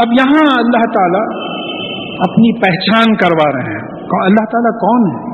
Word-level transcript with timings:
اب 0.00 0.12
یہاں 0.12 0.46
اللہ 0.58 0.84
تعالیٰ 0.92 1.24
اپنی 2.28 2.60
پہچان 2.60 3.16
کروا 3.16 3.52
رہے 3.52 3.72
ہیں۔ 3.72 3.82
اللہ 4.24 4.44
تعالیٰ 4.44 4.72
کون 4.80 5.00
ہے؟ 5.10 5.30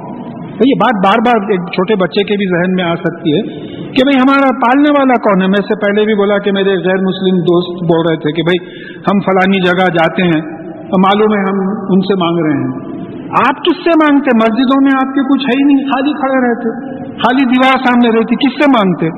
یہ 0.46 0.74
بات 0.80 1.06
بار 1.06 1.18
بار 1.26 1.50
ایک 1.50 1.60
چھوٹے 1.60 1.94
بچے 1.94 2.24
کے 2.24 2.36
بھی 2.36 2.46
ذہن 2.50 2.74
میں 2.74 2.84
آ 2.84 2.94
سکتی 2.94 3.32
ہے 3.32 3.42
کہ 3.70 4.04
بھئی 4.04 4.18
ہمارا 4.18 4.50
پالنے 4.66 4.90
والا 4.90 5.14
کون 5.14 5.42
ہے؟ 5.42 5.46
میں 5.46 5.62
سے 5.68 5.74
پہلے 5.74 6.04
بھی 6.04 6.14
بولا 6.14 6.38
کہ 6.38 6.52
میرے 6.52 6.70
غیر 6.70 7.00
مسلم 7.00 7.36
دوست 7.38 7.84
بول 7.84 8.06
رہے 8.10 8.16
تھے 8.16 8.32
کہ 8.32 8.42
بھئی 8.42 8.80
ہم 8.98 9.20
فلانی 9.20 9.62
جگہ 9.62 9.86
جاتے 9.86 10.22
ہیں 10.22 10.56
معلوم 10.98 11.34
ہے 11.34 11.40
ہم 11.40 11.58
ان 11.88 12.00
سے 12.00 12.14
مانگ 12.14 12.38
رہے 12.38 12.64
ہیں۔ 12.64 12.96
آپ 13.26 13.64
کس 13.64 13.84
سے 13.84 13.90
مانگتے؟ 13.90 14.36
مسجدوں 14.36 14.82
میں 14.82 14.92
آپ 14.94 15.14
کے 15.14 15.22
کچھ 15.22 15.46
ہے 15.46 15.58
ہی 15.58 15.74
نہیں، 15.74 15.86
خالی 15.86 16.12
کھڑے 16.12 16.48
رہتے۔ 16.48 16.96
خالی 17.10 17.44
دیوار 17.44 17.78
سامنے 17.78 18.18
رہتی، 18.18 18.34
کس 18.34 18.64
سے 18.64 18.70
مانگتے؟ 18.70 19.10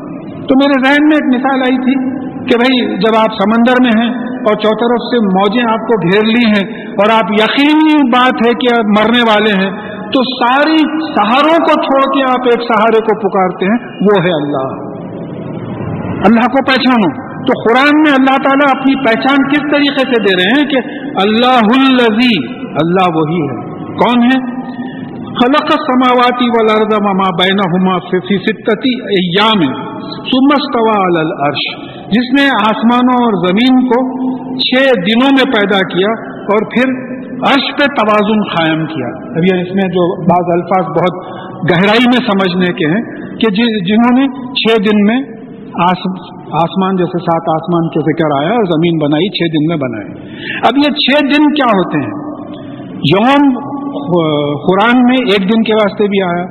تو 0.46 0.54
میرے 0.54 0.84
ذہن 0.84 1.04
میں 1.04 1.16
ایک 1.16 1.36
مثال 1.36 1.60
آئی 1.60 1.76
تھی 1.76 1.94
کہ 2.22 2.56
بھئی 2.56 2.96
جب 2.96 3.18
آپ 3.18 3.32
سمندر 3.32 3.74
میں 3.82 4.02
ہیں 4.02 4.27
اور 4.38 4.54
چوطرف 4.54 5.00
سے 5.00 5.24
موجیں 5.24 5.72
آپ 5.72 5.78
کو 5.78 6.10
گھیر 6.10 6.24
لی 6.24 6.48
ہیں 6.48 6.86
اور 6.90 7.12
آپ 7.12 7.30
یقینی 7.30 8.08
بات 8.08 8.34
ہے 8.46 8.50
کہ 8.50 8.74
آپ 8.78 8.84
مرنے 8.84 9.20
والے 9.20 9.50
ہیں، 9.62 9.70
تو 9.96 10.44
ساری 10.44 10.78
سہاروں 11.12 11.58
کو 11.58 11.82
چھوڑ 11.82 12.16
کے 12.16 12.22
آپ 12.22 12.46
ایک 12.46 12.62
سہارے 12.62 13.00
کو 13.00 13.28
پکارتے 13.28 13.66
ہیں، 13.66 13.96
وہ 14.00 14.24
ہے 14.24 14.30
اللہ۔ 14.30 14.88
اللہ 16.26 16.40
کو 16.40 16.64
پہچانو۔ 16.64 17.28
تو 17.38 17.52
قرآن 17.68 18.00
میں 18.00 18.12
اللہ 18.12 18.36
تعالیٰ 18.44 18.80
اپنی 18.80 19.04
پہچان 19.04 19.48
کس 19.48 19.60
طریقے 19.60 20.12
سے 20.12 20.22
دے 20.22 20.42
رہے 20.42 20.60
ہیں 20.60 20.68
کہ 20.68 20.76
اللہ 21.24 21.82
الزی 21.82 22.58
اللہ 22.64 23.16
وہی 23.16 23.42
ہے۔ 23.42 23.84
کون 23.84 24.22
ہے؟ 24.22 24.58
خلق 25.12 25.72
سماواتی 25.72 26.48
والارض 26.48 26.94
بینہما 27.20 27.98
فی 27.98 28.36
ستتی 28.36 29.02
ایام 29.02 29.60
ثم 30.00 30.48
استوى 30.52 31.06
علی 31.06 31.30
العرش۔ 31.30 31.97
جس 32.10 32.40
نے 32.40 32.48
آسمانوں 32.48 33.24
اور 33.24 33.48
زمین 33.48 33.86
کو 33.86 33.98
چھ 34.58 34.82
دنوں 34.84 35.30
میں 35.32 35.52
پیدا 35.52 35.78
کیا 35.78 36.12
اور 36.32 36.64
پھر 36.64 37.18
عرش 37.38 37.66
پہ 37.78 37.84
توازن 37.84 38.40
قائم 38.56 38.86
کیا۔ 38.86 39.08
ابھی 39.08 39.60
اس 39.60 39.74
میں 39.74 39.88
جو 39.88 40.22
بعض 40.22 40.46
الفاظ 40.52 40.84
بہت 40.84 41.38
گہرائی 41.70 42.04
میں 42.06 42.26
سمجھنے 42.26 42.72
کے 42.72 42.86
ہیں 42.86 43.02
کہ 43.36 43.50
جنہوں 43.84 44.18
نے 44.18 44.52
چھ 44.52 44.80
دن 44.80 45.04
میں 45.04 45.38
آسمان 46.62 46.96
جیسے 46.96 47.18
سات 47.18 47.62
آسمان 47.62 47.88
کے 47.88 48.00
ذکر 48.00 48.40
آیا 48.40 48.50
اور 48.50 48.64
زمین 48.64 48.98
بنائی، 48.98 49.28
چھ 49.28 49.52
دن 49.52 49.66
میں 49.66 49.76
بنائی۔ 49.76 50.36
اب 50.40 50.76
یہ 50.76 50.90
چھ 50.90 51.24
دن 51.24 51.54
کیا 51.54 51.66
ہوتے 51.66 51.98
ہیں؟ 51.98 52.12
یوم 52.92 53.58
قرآن 54.66 55.02
میں 55.02 55.16
ایک 55.30 55.42
دن 55.42 55.62
کے 55.62 55.72
واسطے 55.72 56.04
بھی 56.04 56.22
آیا۔ 56.22 56.46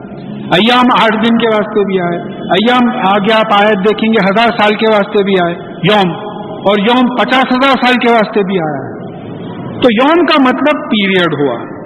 ایام 0.53 0.85
آٹھ 1.03 1.15
دن 1.15 1.37
کے 1.37 1.47
واسطے 1.47 1.85
بھی 1.85 2.01
آئے، 2.01 2.33
ایام 2.33 2.89
آگے 2.89 3.33
آپ 3.33 3.63
آیت 3.63 3.77
دیکھیں 3.77 4.09
گے، 4.09 4.25
ہزار 4.25 4.57
سال 4.57 4.75
کے 4.75 4.85
واسطے 4.91 5.23
بھی 5.23 5.33
آئے، 5.43 5.53
یوم، 5.83 6.11
اور 6.57 6.75
یوم 6.79 7.15
پچاس 7.15 7.45
ہزار 7.45 7.85
سال 7.85 7.93
کے 7.93 8.11
واسطے 8.11 8.43
بھی 8.43 8.59
آیا۔ 8.59 8.87
ہے 8.87 8.97
تو 9.81 9.87
یوم 9.91 10.25
کا 10.25 10.41
مطلب 10.41 10.81
پیریڈ 10.81 11.33
ہوا۔ 11.41 11.77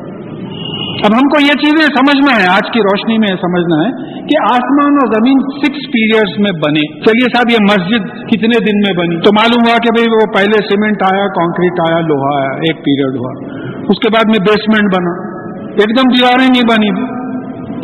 اب 0.92 1.14
ہم 1.14 1.30
کو 1.30 1.42
یہ 1.42 1.54
چیزیں 1.54 1.86
سمجھنا 1.86 2.44
ہے، 2.44 2.48
آج 2.54 2.72
کی 2.74 2.80
روشنی 2.80 3.18
میں 3.18 3.28
سمجھنا 3.28 3.86
ہے 3.86 3.92
کہ 4.22 4.54
آسمان 4.54 4.94
اور 4.94 5.14
زمین 5.14 5.40
سکس 5.40 5.92
پیریڈز 5.94 6.40
میں 6.40 6.52
بنے۔ 6.52 7.00
چلیے 7.00 7.28
صاحب، 7.36 7.52
یہ 7.52 7.58
مسجد 7.64 8.06
کتنے 8.06 8.60
دن 8.60 8.78
میں 8.78 8.98
بنی؟ 8.98 9.16
تو 9.16 9.30
معلوم 9.34 9.70
ہوا 9.70 9.78
کہ 9.78 9.90
بھئی 9.96 10.14
وہ 10.14 10.34
پہلے 10.34 10.58
سیمنٹ 10.70 11.04
آیا 11.14 11.28
کانکریٹ 11.28 11.80
آیا، 11.90 12.00
لوہا 12.00 12.40
آیا، 12.40 12.50
ایک 12.50 12.76
پیریڈ 12.76 13.16
ہوا۔ 13.16 13.32
اس 13.78 14.00
کے 14.00 14.10
بعد 14.10 14.26
میں 14.26 14.40
بیسمنٹ 14.40 14.96
بنا۔ 14.96 15.42
ایک 15.70 15.90
دم 15.90 16.10
دیواریں 16.10 16.48
نہیں 16.48 16.70
بنی۔ 16.70 17.21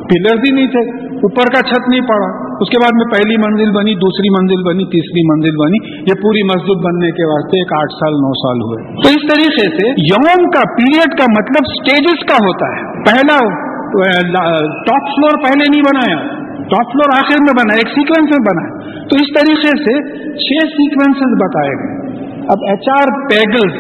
پلرز 0.10 0.40
ہی 0.40 0.56
نہیں 0.56 0.68
تھے، 0.68 1.08
اوپر 1.10 1.54
کا 1.54 1.62
چھت 1.70 1.90
نہیں 1.90 2.02
پڑا۔ 2.02 2.48
اس 2.62 2.70
کے 2.70 2.78
بعد 2.82 2.92
میں 2.96 3.06
پہلی 3.06 3.38
منزل 3.38 3.72
بنی، 3.72 3.96
دوسری 3.96 4.30
منزل 4.30 4.64
بنی، 4.64 4.86
تیسری 4.86 5.22
منزل 5.34 5.56
بنی۔ 5.66 6.00
یہ 6.00 6.22
پوری 6.22 6.44
مسجد 6.44 6.86
بننے 6.86 7.12
کے 7.12 7.26
واسطے 7.26 7.58
ایک 7.58 7.74
آٹھ 7.74 7.94
سال، 7.94 8.14
نو 8.14 8.34
سال 8.34 8.58
ہوئے۔ 8.62 8.94
تو 8.94 9.10
اس 9.10 9.34
طریقے 9.34 9.78
سے 9.78 9.88
یوم 9.90 10.50
کا 10.50 10.62
پیریڈ 10.78 11.20
کا 11.20 11.26
مطلب 11.30 11.66
سٹیجز 11.66 12.26
کا 12.26 12.36
ہوتا 12.36 12.66
ہے۔ 12.66 13.04
پہلا 13.04 13.38
ٹاپ 14.62 15.04
فلور 15.08 15.44
پہلے 15.44 15.66
نہیں 15.70 15.82
بنایا۔ 15.82 16.18
ٹاپ 16.56 16.88
فلور 16.92 17.20
آخر 17.20 17.42
میں 17.42 17.54
بنا، 17.60 17.76
ایک 17.76 17.88
سیکوینس 17.88 18.32
میں 18.32 18.52
بنا۔ 18.52 18.80
تو 19.08 19.16
اس 19.16 19.40
طریقے 19.40 19.68
سے 19.68 20.24
چھ 20.24 20.68
سیکوینس 20.68 21.18
بتائے 21.42 21.70
گئے۔ 21.70 22.08
اب 22.38 22.58
ایچ 22.68 22.90
آر 22.90 23.30
پیگلس 23.30 23.74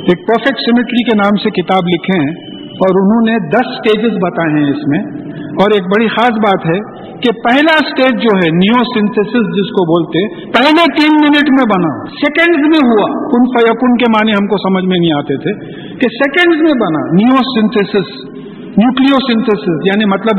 ایک 0.00 0.28
پرفیکٹ 0.28 0.58
سیمیٹری 0.58 1.04
کے 1.04 1.16
نام 1.16 1.36
سے 1.36 1.50
کتاب 1.50 1.82
لکھے 1.86 2.18
ہیں۔ 2.18 2.49
اور 2.80 3.02
انہوں 3.02 3.22
نے 3.30 3.48
دس 3.48 3.66
سٹیجز 3.78 4.16
بتائے 4.16 4.62
ہیں 4.62 4.70
اس 4.70 4.88
میں۔ 4.88 5.30
اور 5.50 5.68
ایک 5.74 5.82
بڑی 5.82 6.08
خاص 6.08 6.30
بات 6.30 6.66
ہے 6.66 6.78
کہ 7.20 7.30
پہلا 7.32 7.78
سٹیج 7.78 8.22
جو 8.22 8.36
ہے 8.36 8.50
نیو 8.50 8.78
سنتھس 8.98 9.32
جس 9.32 9.70
کو 9.70 9.84
بولتے، 9.84 10.42
پہلے 10.44 10.84
تین 11.00 11.14
منٹ 11.22 11.50
میں 11.50 11.64
بنا 11.76 12.04
سیکنڈز 12.04 12.58
میں 12.58 12.88
ہوا۔ 12.88 13.28
کن 13.28 13.44
فیقن 13.44 13.96
کے 13.96 14.04
معنی 14.10 14.32
ہم 14.32 14.46
کو 14.46 14.56
سمجھ 14.56 14.84
میں 14.84 14.98
نہیں 15.00 15.18
آتے 15.18 15.36
تھے۔ 15.36 15.52
کہ 15.94 16.06
سیکنڈز 16.08 16.62
میں 16.62 16.80
بنا 16.80 17.00
نیو 17.12 17.36
سنتھس 17.36 18.30
نیوکلیو 18.70 19.32
سنتھس 19.32 19.60
یعنی 19.68 20.04
مطلب 20.04 20.36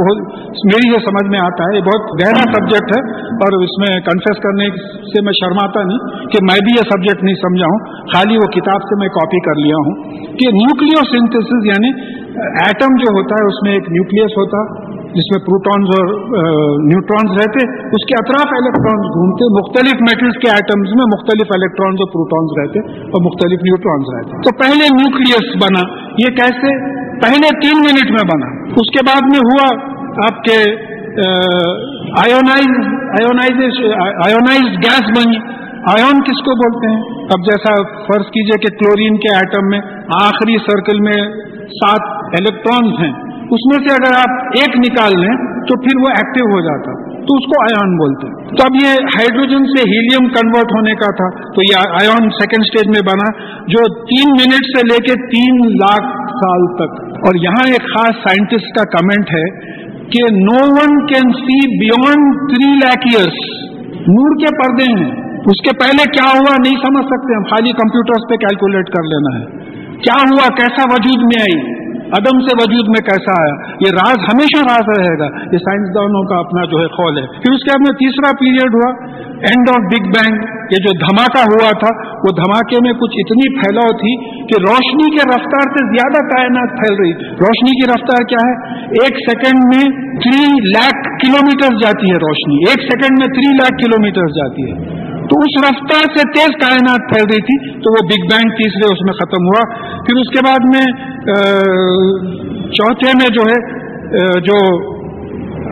میری 0.65 0.91
جو 0.91 0.99
سمجھ 0.99 1.29
میں 1.29 1.39
آتا 1.41 1.63
ہے، 1.63 1.75
یہ 1.75 1.81
بہت 1.81 2.01
گہرا 2.23 2.53
سبجیکٹ 2.53 2.97
ہے۔ 2.97 3.19
اور 3.27 3.63
اس 3.63 3.69
میں 3.79 4.01
کنفیس 4.01 4.37
کرنے 4.37 4.65
سے 5.01 5.21
میں 5.21 5.33
شرماتا 5.33 5.83
نہیں 5.83 5.97
کہ 6.25 6.37
میں 6.41 6.59
بھی 6.63 6.71
یہ 6.71 6.81
سبجیکٹ 6.81 7.23
نہیں 7.23 7.35
سمجھا 7.35 7.65
ہوں۔ 7.65 8.05
خالی 8.05 8.35
وہ 8.35 8.51
کتاب 8.51 8.81
سے 8.81 8.99
میں 8.99 9.07
کاپی 9.07 9.39
کر 9.39 9.55
لیا 9.55 9.75
ہوں۔ 9.75 10.03
کہ 10.25 10.51
نیوکلیو 10.51 11.19
سنتھس 11.19 11.65
یعنی 11.65 12.20
ایٹم 12.39 12.91
جو 12.95 13.09
ہوتا 13.13 13.35
ہے، 13.35 13.45
اس 13.47 13.59
میں 13.63 13.73
ایک 13.73 13.85
نیوکلس 13.91 14.31
ہوتا، 14.31 14.59
جس 14.91 15.27
میں 15.31 15.39
پروٹونز 15.39 15.87
اور 15.97 16.05
نیوٹرانز 16.87 17.31
رہتے، 17.31 17.59
اس 17.95 18.03
کے 18.05 18.15
اطراف 18.19 18.53
الیکٹرانز 18.59 19.07
گھومتے، 19.15 19.49
مختلف 19.59 19.95
میٹلز 20.01 20.37
کے 20.41 20.49
ایٹمز 20.51 20.93
میں 20.95 21.05
مختلف 21.05 21.47
الیکٹرانز 21.55 21.97
اور 21.99 22.09
پروٹونز 22.11 22.49
رہتے 22.59 22.79
اور 23.01 23.25
مختلف 23.25 23.59
نیوٹرانز 23.63 24.05
رہتے۔ 24.15 24.41
تو 24.41 24.55
پہلے 24.57 24.87
نیوکلس 24.99 25.55
بنا، 25.63 25.83
یہ 26.19 26.35
کیسے؟ 26.35 27.01
پہلے 27.21 27.47
تین 27.61 27.79
منٹ 27.79 28.11
میں 28.11 28.25
بنا۔ 28.33 28.63
اس 28.69 28.91
کے 28.91 29.05
بعد 29.07 29.21
میں 29.21 29.39
ہوا 29.49 29.67
آپ 30.27 30.43
کے 30.43 30.59
آئونائز 34.27 34.65
گیس 34.65 35.09
بنی۔ 35.17 35.37
آئون 35.89 36.23
کس 36.23 36.41
کو 36.41 36.55
بولتے 36.55 36.87
ہیں؟ 36.87 37.01
اب 37.23 37.45
جیسا 37.45 37.75
فرض 37.83 38.25
کیجیے 38.25 38.57
کہ 38.61 38.77
کلورین 38.77 39.17
کے 39.17 39.35
ایٹم 39.35 39.69
میں 39.69 39.79
آخری 40.21 40.57
سرکل 40.57 40.99
میں 40.99 41.23
سات 41.67 42.20
الیکٹرانز 42.39 43.05
ہیں۔ 43.05 43.31
اس 43.41 43.63
میں 43.65 43.87
سے 43.87 43.93
اگر 43.93 44.17
آپ 44.17 44.43
ایک 44.43 44.77
نکال 44.77 45.21
لیں 45.21 45.51
تو 45.51 45.81
پھر 45.81 45.99
وہ 46.01 46.09
ایکٹیو 46.09 46.53
ہو 46.53 46.61
جاتا۔ 46.61 47.11
تو 47.11 47.33
اس 47.33 47.45
کو 47.45 47.61
آئن 47.61 47.97
بولتے 47.97 48.27
ہیں۔ 48.27 48.47
تو 48.47 48.63
اب 48.63 48.75
یہ 48.83 48.87
ہائیڈروجن 48.87 49.65
سے 49.65 49.89
ہیلیم 49.89 50.27
کنورٹ 50.27 50.65
ہونے 50.75 50.91
کا 50.91 51.15
تھا۔ 51.15 51.43
تو 51.51 51.61
یہ 51.61 51.77
آئن 51.77 52.29
سیکنڈ 52.29 52.65
سٹیج 52.65 52.87
میں 52.87 53.13
بنا، 53.13 53.43
جو 53.67 54.05
تین 54.05 54.31
منٹ 54.31 54.77
سے 54.77 54.87
لے 54.91 54.97
کے 54.97 55.13
تین 55.29 55.67
لاکھ 55.67 56.31
سال 56.31 56.75
تک۔ 56.75 57.17
اور 57.17 57.35
یہاں 57.41 57.67
ایک 57.67 57.81
خاص 57.81 58.15
سائنٹسٹ 58.15 58.79
کا 58.79 58.83
کمنٹ 58.83 59.25
ہے 59.29 59.75
کہ 59.97 60.35
no 60.35 60.69
one 60.69 61.07
can 61.07 61.31
see 61.31 61.79
beyond 61.79 62.49
three 62.49 62.73
lakh 62.73 63.07
years 63.15 63.61
نور 63.91 64.39
کے 64.39 64.55
پردے 64.55 65.03
ہیں۔ 65.03 65.11
اس 65.21 65.61
کے 65.63 65.77
پہلے 65.83 66.03
کیا 66.03 66.31
ہوا 66.33 66.55
نہیں 66.67 66.75
سمجھ 66.75 67.05
سکتے 67.05 67.35
ہم، 67.35 67.43
خالی 67.43 67.71
کمپیوٹرز 67.71 68.29
پہ 68.29 68.35
کیلکولیٹ 68.35 68.85
کر 68.85 69.03
لینا 69.03 69.39
ہے۔ 69.39 69.71
کیا 69.95 70.21
ہوا؟ 70.31 70.47
کیسا 70.55 70.83
وجود 70.89 71.23
میں 71.23 71.41
آئی؟ 71.41 71.80
عدم 72.11 72.39
سے 72.39 72.55
وجود 72.55 72.87
میں 72.87 73.01
کیسا 73.05 73.41
آیا 73.41 73.73
یہ 73.79 73.91
راز 73.93 74.17
ہمیشہ 74.33 74.63
راز 74.63 74.99
رہے 74.99 75.19
گا۔ 75.19 75.25
یہ 75.53 75.57
سائنسدانوں 75.57 76.23
کا 76.29 76.39
اپنا 76.39 76.65
جو 76.65 76.81
ہے 76.81 76.87
قول 76.87 77.17
ہے۔ 77.17 77.27
پھر 77.27 77.51
اس 77.51 77.63
کے 77.63 77.71
بعد 77.71 77.79
میں 77.79 77.91
تیسرا 77.91 78.31
پیریڈ 78.31 78.75
ہوا۔ 78.75 79.21
اینڈ 79.41 79.69
آف 79.69 79.81
بگ 79.93 80.03
بینگ 80.03 80.35
یہ 80.71 80.77
جو 80.77 80.91
دھماکہ 80.93 81.39
ہوا 81.39 81.71
تھا، 81.79 82.07
وہ 82.07 82.31
دھماکے 82.37 82.77
میں 82.83 82.93
کچھ 82.93 83.15
اتنی 83.15 83.59
پھیلاؤ 83.59 83.97
تھی 83.97 84.43
کہ 84.43 84.61
روشنی 84.61 85.09
کے 85.09 85.29
رفتار 85.29 85.61
سے 85.61 85.87
زیادہ 85.87 86.27
کائنات 86.27 86.69
پھیل 86.69 86.99
رہی۔ 86.99 87.13
روشنی 87.13 87.71
کی 87.71 87.91
رفتار 87.91 88.23
کیا 88.23 88.49
ہے؟ 88.49 88.77
ایک 88.85 89.29
سیکنڈ 89.29 89.75
میں 89.75 89.89
تھری 90.21 90.69
لاکھ 90.69 91.25
کلو 91.25 91.77
جاتی 91.77 92.09
ہے 92.09 92.15
روشنی۔ 92.15 92.55
ایک 92.55 92.81
سیکنڈ 92.81 93.19
میں 93.19 93.27
تھری 93.27 93.55
لاکھ 93.55 93.83
کلو 93.83 94.09
جاتی 94.27 94.71
ہے۔ 94.71 95.10
تو 95.31 95.39
اس 95.39 95.53
رفتار 95.65 96.07
سے 96.15 96.23
تیز 96.31 96.55
کائنات 96.61 97.03
پھیل 97.09 97.25
رہی 97.33 97.41
تھی، 97.41 97.57
تو 97.79 97.91
وہ 97.93 98.07
بگ 98.07 98.25
بینگ 98.31 98.55
تیسرے 98.55 98.87
اس 98.93 99.03
میں 99.05 99.13
ختم 99.13 99.45
ہوا۔ 99.45 99.61
پھر 100.07 100.19
اس 100.21 100.31
کے 100.33 100.45
بعد 100.47 100.65
میں 100.73 100.85
چوتھے 102.79 103.11
میں 103.21 103.29
جو 103.33 103.45
ہے 103.51 103.59
جو 104.39 104.57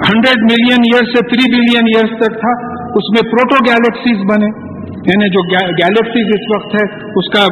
ہنڈریڈ 0.09 0.44
ملین 0.51 0.88
ایئر 0.89 1.06
سے 1.06 1.23
تھری 1.29 1.45
بلین 1.56 1.91
ایئرس 1.95 2.17
تک 2.19 2.39
تھا، 2.39 2.51
اس 3.00 3.09
میں 3.13 3.31
پروٹو 3.31 3.57
گیلیکسیز 3.65 4.25
بنے۔ 4.31 4.69
یعنی 5.07 5.27
جو 5.29 5.41
گیلیکسیز 5.51 6.31
اس 6.38 6.45
وقت 6.55 6.75
ہے، 6.75 6.85
اس 7.19 7.27
کا 7.33 7.44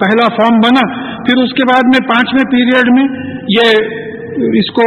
پہلا 0.00 0.28
فارم 0.36 0.56
بنا۔ 0.58 0.84
پھر 1.24 1.42
اس 1.42 1.52
کے 1.52 1.64
بعد 1.72 1.82
میں 1.86 2.08
پانچویں 2.08 2.50
پیریڈ 2.50 2.92
میں 2.94 3.04
یہ 3.48 3.95
اس 4.36 4.72
کو 4.72 4.86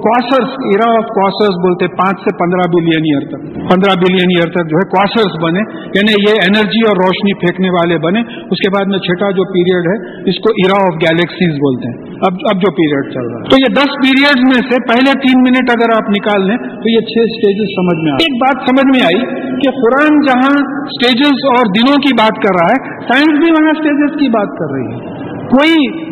کواسرس 0.00 0.48
ایرا 0.48 0.90
آف 0.90 1.04
کواسرس 1.04 1.54
بولتے 1.54 1.86
پانچ 1.86 2.20
سے 2.20 2.36
پندرہ 2.36 2.64
بلین 2.76 3.02
ایئر 3.04 3.22
تک۔ 3.28 3.40
پندرہ 3.54 3.94
بلین 3.98 4.30
ایئر 4.36 4.50
تک 4.50 4.70
جو 4.70 4.76
ہے 4.76 4.88
کواسرس 4.88 5.32
بنے۔ 5.42 5.62
یعنی 5.84 6.12
یہ 6.28 6.34
انرجی 6.48 6.82
اور 6.88 6.96
روشنی 6.96 7.34
پھینکنے 7.34 7.70
والے 7.70 7.98
بنے۔ 7.98 8.20
اس 8.20 8.58
کے 8.58 8.70
بعد 8.70 8.86
میں 8.86 8.98
چھٹا 8.98 9.30
جو 9.30 9.44
پیریڈ 9.52 9.84
ہے، 9.90 10.20
اس 10.30 10.36
کو 10.36 10.50
ایرا 10.50 10.76
آف 10.82 10.94
گیلیکسیز 10.94 11.54
بولتے 11.54 11.86
ہیں۔ 11.88 11.98
اب 12.14 12.32
اب 12.32 12.56
جو 12.60 12.70
پیریڈ 12.70 13.14
چل 13.14 13.26
رہا 13.28 13.38
ہے۔ 13.38 13.48
تو 13.50 13.56
یہ 13.60 13.74
دس 13.74 13.90
پیریڈ 14.02 14.38
میں 14.44 14.62
سے 14.70 14.76
پہلے 14.88 15.12
تین 15.20 15.40
منٹ 15.40 15.70
اگر 15.70 15.90
آپ 15.94 16.10
نکال 16.10 16.46
لیں، 16.48 16.56
تو 16.56 16.88
یہ 16.90 17.00
چھ 17.00 17.18
اسٹیجز 17.30 17.68
سمجھ 17.76 18.00
میں 18.04 18.12
آئے۔ 18.12 18.24
ایک 18.24 18.34
بات 18.42 18.56
سمجھ 18.68 18.96
میں 18.96 19.02
آئی 19.04 19.20
کہ 19.60 19.70
قرآن 19.70 20.20
جہاں 20.26 20.54
اسٹیجز 20.82 21.38
اور 21.44 21.64
دنوں 21.66 21.96
کی 21.96 22.12
بات 22.14 22.34
کر 22.42 22.54
رہا 22.60 22.68
ہے 22.68 23.02
سائنس 23.02 23.44
بھی 23.44 23.52
وہاں 23.52 23.70
اسٹیجز 23.70 24.20
کی 24.20 24.28
بات 24.28 24.48
کر 24.48 24.70
رہی 24.74 24.88
ہے۔ 24.92 25.30
کوئی 25.46 26.10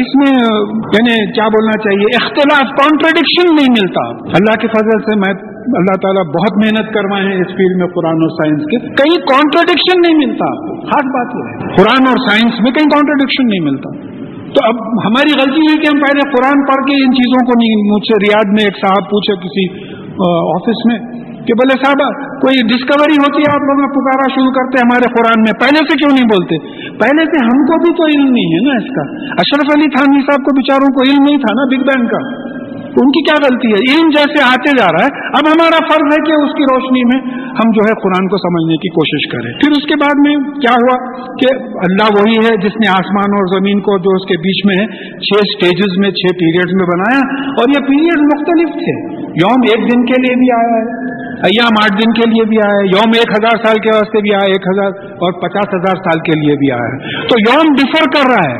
اس 0.00 0.10
میں 0.16 0.36
یعنی 0.68 1.32
کیا 1.32 1.48
بولنا 1.48 1.72
چاہیے؟ 1.72 2.24
اختلاف 2.24 2.70
کانٹرڈکشن 2.70 3.54
نہیں 3.54 3.70
ملتا۔ 3.70 4.08
اللہ 4.10 4.60
کے 4.60 4.68
فضل 4.68 4.98
سے 4.98 5.16
میں 5.16 5.34
اللہ 5.66 5.96
تعالیٰ 6.02 6.24
بہت 6.24 6.56
محنت 6.56 6.94
کروائے 6.94 7.24
ہیں 7.24 7.40
اس 7.40 7.46
فیلڈ 7.46 7.76
میں 7.78 7.86
قرآن 7.86 8.14
اور 8.14 8.28
سائنس 8.28 8.62
کے۔ 8.62 8.78
کہیں 8.78 9.26
کانٹرڈکشن 9.26 10.00
نہیں 10.00 10.26
ملتا۔ 10.26 10.76
خاص 10.80 11.04
بات 11.04 11.34
یہ 11.34 11.50
ہے۔ 11.50 11.58
قرآن 11.76 12.08
اور 12.08 12.16
سائنس 12.28 12.60
میں 12.60 12.70
کہیں 12.70 12.90
کانٹرڈکشن 12.90 13.46
نہیں 13.46 13.60
ملتا۔ 13.60 13.90
تو 14.46 14.64
اب 14.64 14.76
ہماری 15.06 15.32
غلطی 15.40 15.60
ہے 15.60 15.80
کہ 15.80 15.86
ہم 15.86 15.98
پہلے 15.98 16.30
قرآن 16.30 16.66
پڑھ 16.66 16.86
کے 16.86 17.04
ان 17.04 17.12
چیزوں 17.12 17.46
کو 17.46 17.52
نہیں، 17.58 17.94
مجھ 17.94 18.04
سے 18.04 18.26
ریاض 18.26 18.52
میں 18.52 18.64
ایک 18.64 18.76
صاحب 18.86 19.10
پوچھے 19.10 19.34
کسی 19.34 19.86
آفس 20.56 20.78
میں۔ 20.86 21.26
کہ 21.46 21.54
بولے 21.54 21.84
صاحب 21.84 22.00
کوئی 22.40 22.62
ڈسکوری 22.66 23.16
ہوتی 23.18 23.42
ہے، 23.42 23.50
آپ 23.50 23.62
لوگ 23.62 23.88
پکارا 23.90 24.26
شروع 24.34 24.52
کرتے 24.52 24.78
ہمارے 24.78 25.08
قرآن 25.18 25.40
میں۔ 25.40 25.52
پہلے 25.60 25.78
سے 25.78 25.94
کیوں 25.94 26.14
نہیں 26.14 26.24
بولتے؟ 26.24 26.54
پہلے 26.98 27.24
سے 27.24 27.44
ہم 27.44 27.58
کو 27.64 27.74
بھی 27.82 27.96
تو 27.96 28.06
علم 28.06 28.32
نہیں 28.32 28.50
ہے 28.54 28.68
نا 28.68 28.74
اس 28.76 28.94
کا۔ 28.94 29.02
اشرف 29.30 29.74
علی 29.74 29.90
تھانوی 29.96 30.20
صاحب 30.20 30.44
کو 30.44 30.54
بیچاروں 30.56 30.94
کو 30.94 31.02
علم 31.02 31.24
نہیں 31.24 31.38
تھا 31.38 31.54
نا 31.54 31.64
بگ 31.64 31.82
بینگ 31.82 32.06
کا۔ 32.06 32.46
ان 32.96 33.08
کی 33.08 33.22
کیا 33.24 33.36
غلطی 33.44 33.68
ہے؟ 33.68 33.80
علم 33.90 34.08
جیسے 34.08 34.38
آتے 34.42 34.70
جا 34.78 34.86
رہا 34.92 35.04
ہے۔ 35.04 35.10
اب 35.28 35.44
ہمارا 35.48 35.78
فرض 35.88 36.08
ہے 36.12 36.24
کہ 36.26 36.44
اس 36.44 36.52
کی 36.52 36.62
روشنی 36.62 37.02
میں 37.04 37.20
ہم 37.50 37.68
جو 37.70 37.82
ہے 37.88 37.94
قرآن 38.02 38.28
کو 38.28 38.36
سمجھنے 38.36 38.76
کی 38.76 38.88
کوشش 38.88 39.22
کریں۔ 39.32 39.52
پھر 39.52 39.70
اس 39.70 39.86
کے 39.88 39.94
بعد 39.94 40.16
میں 40.26 40.36
کیا 40.60 40.74
ہوا 40.74 40.96
کہ 41.34 41.48
اللہ 41.62 42.08
وہی 42.18 42.36
ہے 42.36 42.56
جس 42.56 42.74
نے 42.76 42.88
آسمان 42.88 43.30
اور 43.30 43.60
زمین 43.60 43.80
کو 43.80 43.98
جو 43.98 44.16
اس 44.16 44.28
کے 44.28 44.36
بیچ 44.38 44.60
میں 44.66 44.76
ہے، 44.80 44.86
چھ 45.18 45.32
سٹیجز 45.38 45.98
میں، 45.98 46.10
چھ 46.10 46.34
پیریڈ 46.34 46.70
میں 46.72 46.86
بنایا۔ 46.86 47.22
اور 47.48 47.64
یہ 47.68 47.86
پیریڈ 47.86 48.20
مختلف 48.34 48.68
تھے۔ 48.72 49.16
یوم 49.22 49.60
ایک 49.62 49.80
دن 49.80 50.04
کے 50.04 50.22
لیے 50.22 50.34
بھی 50.36 50.52
آیا 50.52 50.76
ہے، 50.76 51.16
ایام 51.36 51.74
آٹھ 51.84 51.92
دن 51.92 52.12
کے 52.12 52.30
لیے 52.30 52.44
بھی 52.44 52.58
آیا 52.58 52.78
ہے، 52.78 52.86
یوم 52.86 53.10
ایک 53.14 53.30
ہزار 53.30 53.64
سال 53.64 53.74
کے 53.74 53.88
واسطے 53.88 54.20
بھی 54.20 54.34
آیا 54.34 54.46
ایک 54.46 54.62
ہزار 54.72 55.12
اور 55.12 55.32
پچاس 55.32 55.68
ہزار 55.74 55.96
سال 55.96 56.20
کے 56.20 56.40
لیے 56.40 56.54
بھی 56.56 56.72
آیا 56.72 56.88
ہے۔ 56.94 56.98
تو 57.26 57.52
یوم 57.52 57.74
ڈفر 57.74 58.04
کر 58.14 58.30
رہا 58.30 58.50
ہے۔ 58.50 58.58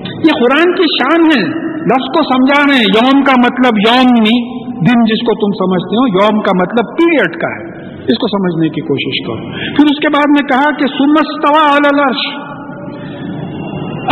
یہ 0.00 0.44
قرآن 0.44 0.74
کی 0.74 0.82
شان 0.82 1.22
ہے۔ 1.24 1.67
لفظ 1.88 2.06
کو 2.08 2.22
سمجھا 2.22 2.62
رہے 2.68 2.76
ہیں، 2.76 2.88
یوم 2.96 3.22
کا 3.22 3.32
مطلب 3.38 3.78
یوم 3.88 4.06
نہیں 4.22 4.40
دن 4.68 5.04
جس 5.04 5.26
کو 5.26 5.34
تم 5.34 5.52
سمجھتے 5.64 5.96
ہو، 5.96 6.06
یوم 6.06 6.40
کا 6.40 6.56
مطلب 6.56 6.96
پیریڈ 6.98 7.40
کا 7.40 7.48
ہے۔ 7.48 7.78
اس 7.98 8.18
کو 8.18 8.28
سمجھنے 8.28 8.68
کی 8.68 8.80
کوشش 8.80 9.26
کرو۔ 9.26 9.50
پھر 9.76 9.84
اس 9.84 10.00
کے 10.00 10.08
بعد 10.08 10.28
میں 10.28 10.48
کہا 10.48 10.70
کہ 10.78 10.86
سمستوا 10.86 11.76
الرش 11.76 12.48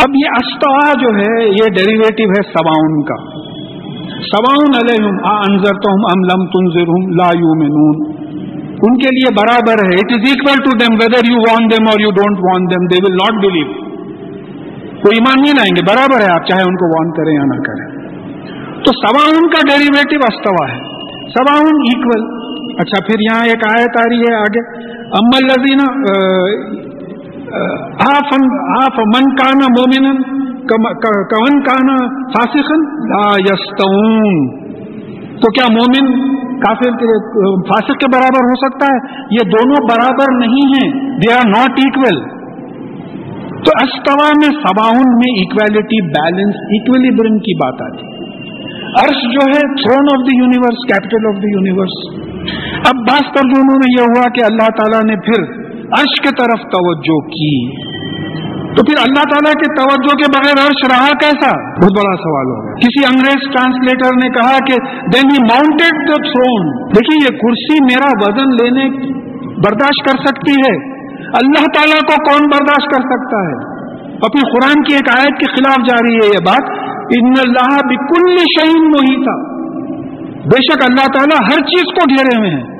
اب 0.03 0.09
یہ 0.15 0.29
استوا 0.35 0.93
جو 1.01 1.09
ہے، 1.17 1.47
یہ 1.47 1.69
ڈیریویٹو 1.69 2.23
ہے 2.23 2.41
سواؤن 2.43 3.03
کا۔ 3.03 3.37
سواؤن 4.19 4.71
علیہم، 4.75 5.15
آ 5.31 5.35
انضر 5.49 5.73
تو 5.73 5.91
ام 5.91 6.23
لم 6.23 6.45
تنظر 6.45 7.15
لا 7.15 7.29
یو 7.39 8.07
ان 8.87 8.97
کے 8.97 9.07
لیے 9.15 9.33
برابر 9.33 9.85
ہے۔ 9.85 9.95
It 9.95 10.11
is 10.11 10.31
equal 10.31 10.55
to 10.55 10.77
them 10.77 10.93
whether 10.93 11.31
you 11.31 11.37
want 11.37 11.71
them 11.71 11.85
اور 11.91 11.99
you 12.01 12.09
don't 12.09 12.37
want 12.37 12.71
them 12.71 12.85
they 12.85 12.97
will 13.03 13.15
not 13.15 13.45
believe 13.45 13.86
وہ 15.07 15.13
ایمان 15.17 15.41
نہیں 15.41 15.57
لائیں 15.57 15.73
گے، 15.75 15.83
برابر 15.87 16.23
ہے 16.23 16.31
آپ، 16.31 16.47
چاہے 16.47 16.63
ان 16.69 16.77
کو 16.79 16.87
وان 16.93 17.11
کریں 17.17 17.33
یا 17.33 17.45
نہ 17.49 17.59
کریں۔ 17.67 17.85
تو 18.85 18.93
سواؤن 18.95 19.45
کا 19.53 19.61
ڈیریویٹو 19.67 20.19
استوا 20.25 20.65
ہے۔ 20.71 20.79
سواؤن 21.31 21.79
ایکول 21.89 22.25
اچھا 22.81 22.99
پھر 23.05 23.21
یہاں 23.21 23.45
ایک 23.45 23.63
آیت 23.67 23.97
آ 23.97 24.05
رہی 24.09 24.21
ہے 24.21 24.35
آگے۔ 24.37 24.63
امل 25.19 25.45
لذینا 25.47 25.87
آپ 28.05 28.97
من 29.13 29.29
کانا 29.35 29.67
مومن 29.73 30.07
کون 30.69 31.59
کانا 31.63 31.97
فاسقن، 32.31 32.81
لا 33.09 33.27
یستون 33.41 34.25
تو 35.41 35.51
کیا 35.57 35.67
مومن 35.73 36.09
کافر 36.61 36.95
کے 37.01 37.07
فاسق 37.69 37.99
کے 38.01 38.09
برابر 38.13 38.47
ہو 38.49 38.55
سکتا 38.61 38.89
ہے؟ 38.91 38.97
یہ 39.31 39.49
دونوں 39.51 39.81
برابر 39.89 40.33
نہیں 40.37 40.73
ہیں۔ 40.73 40.89
دے 41.21 41.33
آر 41.33 41.47
ناٹ 41.47 41.79
ایکول 41.83 42.19
تو 43.67 43.73
استوا 43.83 44.27
میں 44.41 44.49
سباؤن 44.57 45.09
میں 45.21 45.31
اکویلٹی 45.39 45.97
بیلنس 46.11 46.59
اکویلیبرم 46.77 47.37
کی 47.37 47.55
بات 47.63 47.81
آتی 47.81 48.05
عرش 49.01 49.17
جو 49.33 49.47
ہے 49.47 49.63
throne 49.81 50.07
of 50.11 50.21
the 50.27 50.35
universe 50.37 50.85
capital 50.91 51.25
of 51.29 51.41
the 51.41 51.49
universe 51.53 51.97
اب 52.91 53.01
بعض 53.09 53.25
ترجموں 53.33 53.75
میں 53.77 53.89
یہ 53.97 54.01
ہوا 54.01 54.29
کہ 54.29 54.45
اللہ 54.45 54.69
تعالیٰ 54.77 55.01
نے 55.03 55.15
پھر 55.15 55.43
عرش 55.99 56.15
کی 56.21 56.35
طرف 56.37 56.63
توجہ 56.71 57.17
کی۔ 57.35 57.51
تو 58.75 58.83
پھر 58.83 58.99
اللہ 59.01 59.27
تعالیٰ 59.33 59.51
کے 59.51 59.67
توجہ 59.75 60.15
کے 60.15 60.31
بغیر 60.31 60.63
عرش 60.63 60.81
رہا 60.91 61.13
کیسا؟ 61.21 61.51
بہت 61.81 61.99
بڑا 61.99 62.15
سوال 62.15 62.45
ہوگا 62.47 62.73
کسی 62.73 63.05
انگریز 63.05 63.47
ٹرانسلیٹر 63.53 64.17
نے 64.23 64.29
کہا 64.29 64.57
کہ 64.67 64.75
دین 65.13 65.31
ہی 65.31 65.43
ماؤنٹیڈ 65.43 66.09
دا 66.09 66.19
تھرون 66.31 66.67
دیکھیے 66.95 67.23
یہ 67.23 67.39
کرسی 67.39 67.79
میرا 67.83 68.11
وزن 68.21 68.53
لینے 68.61 68.89
برداشت 69.65 70.05
کر 70.09 70.23
سکتی 70.25 70.51
ہے۔ 70.51 70.96
اللہ 71.33 71.65
تعالیٰ 71.75 71.99
کو 71.99 72.23
کون 72.31 72.41
برداشت 72.41 72.95
کر 72.95 73.01
سکتا 73.01 73.37
ہے؟ 73.37 73.77
اور 74.09 74.29
پھر 74.31 74.51
قرآن 74.53 74.83
کی 74.83 74.93
ایک 74.93 75.19
آیت 75.19 75.39
کے 75.39 75.45
خلاف 75.45 75.89
جاری 75.89 76.15
ہے 76.15 76.27
یہ 76.27 76.39
بات۔ 76.45 76.87
ان 77.17 77.33
اللہ 77.47 77.77
بکل 77.85 78.37
شہین 78.37 78.87
محیطہ 78.87 79.57
بے 80.45 80.65
شک 80.71 80.83
اللہ 80.89 81.05
تعالیٰ 81.05 81.45
ہر 81.45 81.59
چیز 81.59 81.83
کو 81.83 82.09
گھیرے 82.09 82.39
ہوئے 82.39 82.49
ہیں۔ 82.49 82.77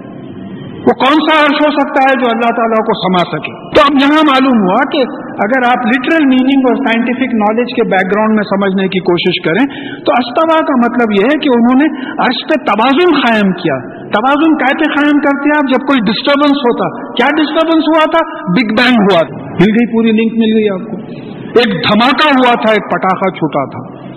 وہ 0.77 0.93
کون 0.93 1.13
سا 1.13 1.41
عرش 1.41 1.53
ہو 1.53 1.71
سکتا 1.71 2.03
ہے 2.03 2.19
جو 2.19 2.29
اللہ 2.31 2.55
تعالیٰ 2.55 2.85
کو 2.85 2.93
سما 2.93 3.37
سکے؟ 3.37 3.69
تو 3.69 3.81
اب 3.81 3.97
یہاں 4.01 4.23
معلوم 4.27 4.69
ہوا 4.69 4.89
کہ 4.91 5.01
اگر 5.21 5.67
آپ 5.67 5.85
لٹرل 5.85 6.25
میننگ 6.25 6.61
اور 6.69 6.75
سائنٹیفک 6.75 7.35
نالج 7.35 7.75
کے 7.75 7.83
بیک 7.83 8.05
گراؤنڈ 8.05 8.35
میں 8.35 8.43
سمجھنے 8.43 8.87
کی 8.87 8.99
کوشش 8.99 9.45
کریں، 9.45 9.95
تو 9.95 10.11
استوا 10.11 10.65
کا 10.65 10.75
مطلب 10.77 11.21
یہ 11.21 11.25
ہے 11.25 11.39
کہ 11.39 11.49
انہوں 11.49 11.79
نے 11.81 12.11
عرش 12.11 12.47
پہ 12.47 12.63
توازن 12.63 13.15
قائم 13.15 13.51
کیا۔ 13.51 13.96
توازن 14.11 14.57
کیسے 14.57 14.91
قائم 14.91 15.19
کرتے 15.19 15.49
آپ، 15.49 15.63
جب 15.69 15.87
کوئی 15.87 15.99
ڈسٹربنس 15.99 16.57
ہوتا، 16.57 17.11
کیا 17.11 17.27
ڈسٹربنس 17.37 17.83
ہوا 17.87 18.03
تھا؟ 18.11 18.45
بگ 18.45 18.67
بینگ 18.67 19.01
ہوا 19.01 19.27
تھا۔ 19.27 19.45
مل 19.45 19.69
گئی 19.69 19.93
پوری 19.93 20.11
لنک 20.11 20.31
مل 20.33 20.57
گئی 20.57 20.69
آپ 20.69 20.91
کو۔ 20.91 20.97
ایک 21.37 21.73
دھماکہ 21.73 22.27
ہوا 22.27 22.51
تھا، 22.51 22.71
ایک 22.71 22.91
پٹاخہ 22.91 23.29
چھوٹا 23.29 23.65
تھا۔ 23.69 24.07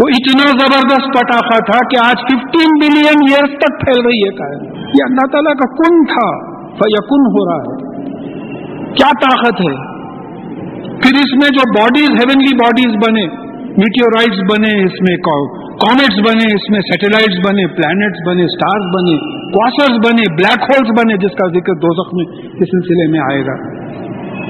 وہ 0.00 0.08
اتنا 0.08 0.50
زبردست 0.50 1.18
پٹاخہ 1.20 1.58
تھا 1.58 1.78
کہ 1.88 1.96
آج 2.06 2.16
ففٹین 2.16 2.74
بلین 2.80 3.18
ایئرس 3.28 3.58
تک 3.58 3.80
پھیل 3.80 4.06
رہی 4.06 4.24
ہے 4.24 4.30
قائم۔ 4.30 4.74
یہ 4.76 5.04
اللہ 5.04 5.26
تعالیٰ 5.32 5.52
کا 5.52 5.74
کن 5.74 6.04
تھا؟ 6.04 6.58
یقن 6.88 7.20
ہو 7.20 7.50
رہا 7.50 7.62
ہے۔ 7.62 7.88
کیا 8.84 9.08
طاقت 9.08 9.60
ہے؟ 9.60 9.98
پھر 10.78 11.14
اس 11.14 11.34
میں 11.34 11.48
جو 11.48 11.80
باڈیز 11.80 12.10
ہیونلی 12.10 12.56
باڈیز 12.56 12.94
بنے 12.94 13.47
میٹیورائٹس 13.78 14.38
بنے، 14.50 14.84
اس 14.84 14.96
میں 15.00 15.16
کامٹس 15.16 16.16
بنے، 16.28 16.46
اس 16.54 16.70
میں 16.70 16.80
سیٹلائٹس 16.80 17.48
بنے 17.48 17.66
پلانٹس 17.66 18.22
بنے 18.26 18.46
سٹارز 18.46 18.86
بنے 18.94 19.18
کواسرز 19.52 19.98
بنے 20.06 20.24
بلیک 20.32 20.64
ہولز 20.70 20.90
بنے، 21.00 21.16
جس 21.16 21.36
کا 21.36 21.48
ذکر 21.48 21.74
دو 21.74 21.92
میں 22.16 22.26
اس 22.52 22.68
سلسلے 22.70 23.06
میں 23.10 23.20
آئے 23.20 23.40
گا۔ 23.40 23.78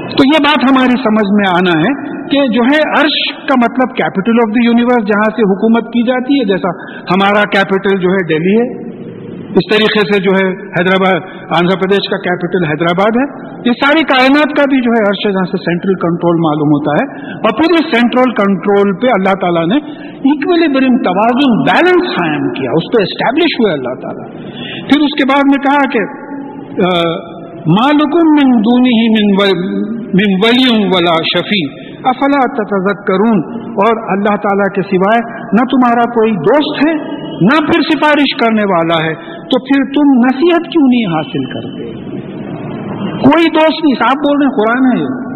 تو 0.09 0.25
یہ 0.27 0.39
بات 0.45 0.65
ہماری 0.71 0.97
سمجھ 1.03 1.29
میں 1.41 1.49
آنا 1.51 1.79
ہے 1.81 2.19
کہ 2.31 2.47
جو 2.47 2.63
ہے 2.63 2.79
عرش 3.01 3.19
کا 3.49 3.55
مطلب 3.59 3.97
کیپٹل 3.97 4.33
آف 4.33 4.55
دی 4.55 4.65
یونیورس 4.65 5.07
جہاں 5.09 5.29
سے 5.37 5.43
حکومت 5.43 5.85
کی 5.85 6.03
جاتی 6.07 6.41
ہے، 6.41 6.45
جیسا 6.45 6.69
ہمارا 7.11 7.43
کیپٹل 7.43 7.99
جو 7.99 8.09
ہے 8.09 8.27
دہلی 8.29 8.57
ہے۔ 8.61 8.98
اس 9.49 9.67
طریقے 9.71 10.13
سے 10.13 10.23
جو 10.23 10.31
ہے 10.37 10.51
حیدرآباد، 10.51 11.21
آندھرا 11.43 11.79
پردیش 11.79 12.11
کا 12.11 12.17
کیپٹل 12.17 12.65
حیدرآباد 12.65 13.13
ہے۔ 13.21 13.49
یہ 13.67 13.73
ساری 13.73 14.03
کائنات 14.03 14.57
کا 14.57 14.63
بھی 14.71 14.81
جو 14.81 14.91
ہے 14.91 15.03
ہر 15.05 15.31
جہاں 15.31 15.45
سے 15.45 15.57
سینٹرل 15.57 15.95
کنٹرول 15.95 16.37
معلوم 16.37 16.69
ہوتا 16.69 16.93
ہے۔ 16.95 17.31
اور 17.33 17.51
پھر 17.51 17.75
اس 17.75 17.99
سینٹرل 17.99 18.35
کنٹرول 18.35 18.97
پہ 18.97 19.07
اللہ 19.07 19.33
تعالیٰ 19.41 19.67
نے 19.67 19.77
اکولی 20.15 20.69
بریم 20.69 20.97
توازن 21.03 21.63
بیلنس 21.63 22.17
قائم 22.17 22.53
کیا۔ 22.53 22.71
اس 22.71 22.85
پہ 22.97 23.03
اسٹیبلش 23.03 23.61
ہوئے 23.61 23.73
اللہ 23.73 23.95
تعالیٰ۔ 24.01 24.41
پھر 24.89 25.01
اس 25.01 25.15
کے 25.19 25.25
بعد 25.25 25.43
میں 25.45 25.63
کہا 25.63 25.91
کہ 25.91 26.01
مالکم 27.67 28.29
من 28.31 28.59
دونی 28.59 29.01
ہی 29.01 29.35
من 29.35 30.45
ولیم 30.45 30.87
ولا 30.87 31.15
شفیع۔ 31.23 31.88
افلا 32.05 32.53
تتذکرون؟ 32.53 33.63
اور 33.63 34.13
اللہ 34.13 34.37
تعالیٰ 34.37 34.75
کے 34.75 34.83
سوائے 34.83 35.43
نہ 35.43 35.65
تمہارا 35.65 36.11
کوئی 36.11 36.33
دوست 36.33 36.89
ہے، 36.89 36.95
نہ 37.23 37.67
پھر 37.67 37.81
سفارش 37.81 38.37
کرنے 38.37 38.63
والا 38.63 39.07
ہے۔ 39.07 39.15
تو 39.35 39.65
پھر 39.65 39.85
تم 39.85 40.19
نصیحت 40.19 40.73
کیوں 40.73 40.89
نہیں 40.89 41.17
حاصل 41.17 41.45
کرتے؟ 41.45 41.85
کوئی 43.09 43.45
دوست 43.45 43.85
نہیں، 43.85 43.95
صاحب 43.95 44.17
بول 44.17 44.39
رہے 44.39 44.47
ہیں، 44.47 44.53
قرآن 44.53 44.97
ہے 44.97 45.29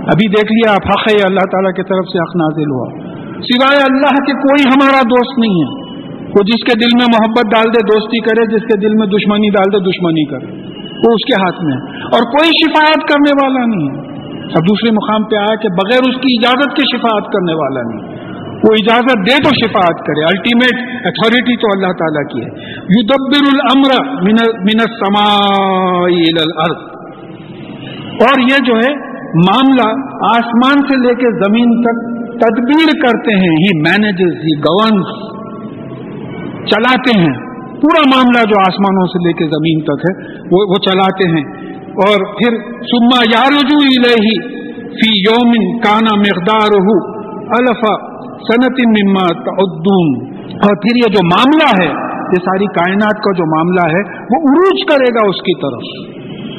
ابھی 0.00 0.28
دیکھ 0.28 0.52
لیا 0.52 0.72
آپ، 0.72 0.86
حق 0.86 1.12
ہے 1.12 1.26
اللہ 1.26 1.40
تعالیٰ 1.40 1.72
کی 1.72 1.82
طرف 1.82 2.08
سے 2.12 2.18
حق 2.18 2.36
نازل 2.36 2.70
ہوا۔ 2.70 2.88
سوائے 3.34 3.78
اللہ 3.90 4.24
کے 4.24 4.32
کوئی 4.32 4.62
ہمارا 4.66 5.02
دوست 5.02 5.38
نہیں 5.38 5.54
ہے۔ 5.54 5.80
وہ 6.20 6.42
جس 6.42 6.64
کے 6.64 6.78
دل 6.78 6.88
میں 6.94 7.06
محبت 7.18 7.54
ڈال 7.54 7.64
دے، 7.64 7.94
دوستی 7.94 8.20
کرے، 8.20 8.56
جس 8.56 8.62
کے 8.62 8.80
دل 8.80 8.94
میں 8.94 9.06
دشمنی 9.06 9.48
ڈال 9.48 9.72
دے، 9.72 9.90
دشمنی 9.90 10.24
کرے۔ 10.24 10.46
وہ 10.80 11.12
اس 11.12 11.24
کے 11.26 11.42
ہاتھ 11.42 11.64
میں 11.64 11.76
ہے۔ 11.76 12.02
اور 12.02 12.22
کوئی 12.22 12.48
شفایت 12.48 13.08
کرنے 13.08 13.30
والا 13.42 13.66
نہیں 13.66 13.88
ہے۔ 13.88 14.19
اب 14.50 14.62
دوسرے 14.62 14.90
مقام 14.90 15.24
پہ 15.24 15.36
آیا 15.36 15.54
کہ 15.54 15.68
بغیر 15.68 16.00
اس 16.08 16.14
کی 16.14 16.34
اجازت 16.38 16.76
کے 16.76 16.96
شفایت 16.96 17.24
کرنے 17.24 17.54
والا 17.54 17.82
نہیں۔ 17.82 18.30
وہ 18.50 18.68
اجازت 18.72 19.30
دے 19.30 19.42
تو 19.42 19.66
شفاعت 19.66 20.06
کرے۔ 20.06 20.24
الٹیمیٹ 20.24 21.06
اتھارٹی 21.06 21.56
تو 21.56 21.66
اللہ 21.72 21.92
تعالیٰ 21.92 22.28
کی 22.28 22.40
ہے۔ 22.40 22.70
یدبر 23.00 23.48
الامر 23.52 24.10
من 24.22 24.80
السماء 24.80 26.06
الارض۔ 26.42 26.82
اور 28.10 28.40
یہ 28.40 28.64
جو 28.66 28.74
ہے 28.74 29.10
معاملہ 29.34 29.88
آسمان 30.30 30.78
سے 30.78 31.08
لے 31.08 31.14
کے 31.14 31.44
زمین 31.44 31.82
تک 31.82 32.20
تدبیر 32.38 33.02
کرتے 33.02 33.36
ہیں۔ 33.36 33.54
ہی 33.54 33.78
مینجز 33.78 34.36
ہی 34.36 34.58
گورنس 34.58 35.30
چلاتے 36.66 37.20
ہیں۔ 37.20 37.50
پورا 37.80 38.02
معاملہ 38.14 38.38
جو 38.38 38.60
آسمانوں 38.60 39.06
سے 39.06 39.26
لے 39.26 39.32
کے 39.32 39.44
زمین 39.44 39.84
تک 39.84 40.04
ہے، 40.10 40.38
وہ 40.50 40.58
وہ 40.68 40.74
چلاتے 40.74 41.30
ہیں۔ 41.30 41.69
اور 41.90 42.34
پھر 42.34 42.56
سما 42.80 43.20
یارجو 43.34 43.76
الہی 43.76 44.60
فی 44.88 45.18
یومن 45.18 45.78
کانا 45.78 46.18
مقدار 46.18 46.76
الفا 47.58 47.94
صنعت 48.36 48.80
مما 48.86 49.42
تعدون۔ 49.44 50.30
اور 50.40 50.76
پھر 50.82 50.96
یہ 50.96 51.12
جو 51.12 51.26
معاملہ 51.26 51.82
ہے 51.82 52.10
یہ 52.12 52.42
ساری 52.42 52.66
کائنات 52.66 53.14
کا 53.14 53.32
جو 53.32 53.56
معاملہ 53.56 53.96
ہے 53.96 54.00
وہ 54.18 54.40
عروج 54.42 54.82
کرے 54.88 55.14
گا 55.14 55.28
اس 55.28 55.36
کی 55.36 55.60
طرف۔ 55.60 56.10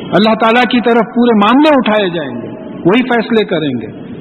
اللہ 0.02 0.34
تعالیٰ 0.34 0.64
کی 0.64 0.82
طرف 0.82 1.16
پورے 1.16 1.36
معاملے 1.36 1.70
اٹھائے 1.70 2.10
جائیں 2.10 2.42
گے 2.42 2.48
وہی 2.68 3.04
فیصلے 3.04 3.46
کریں 3.46 3.82
گے۔ 3.82 4.12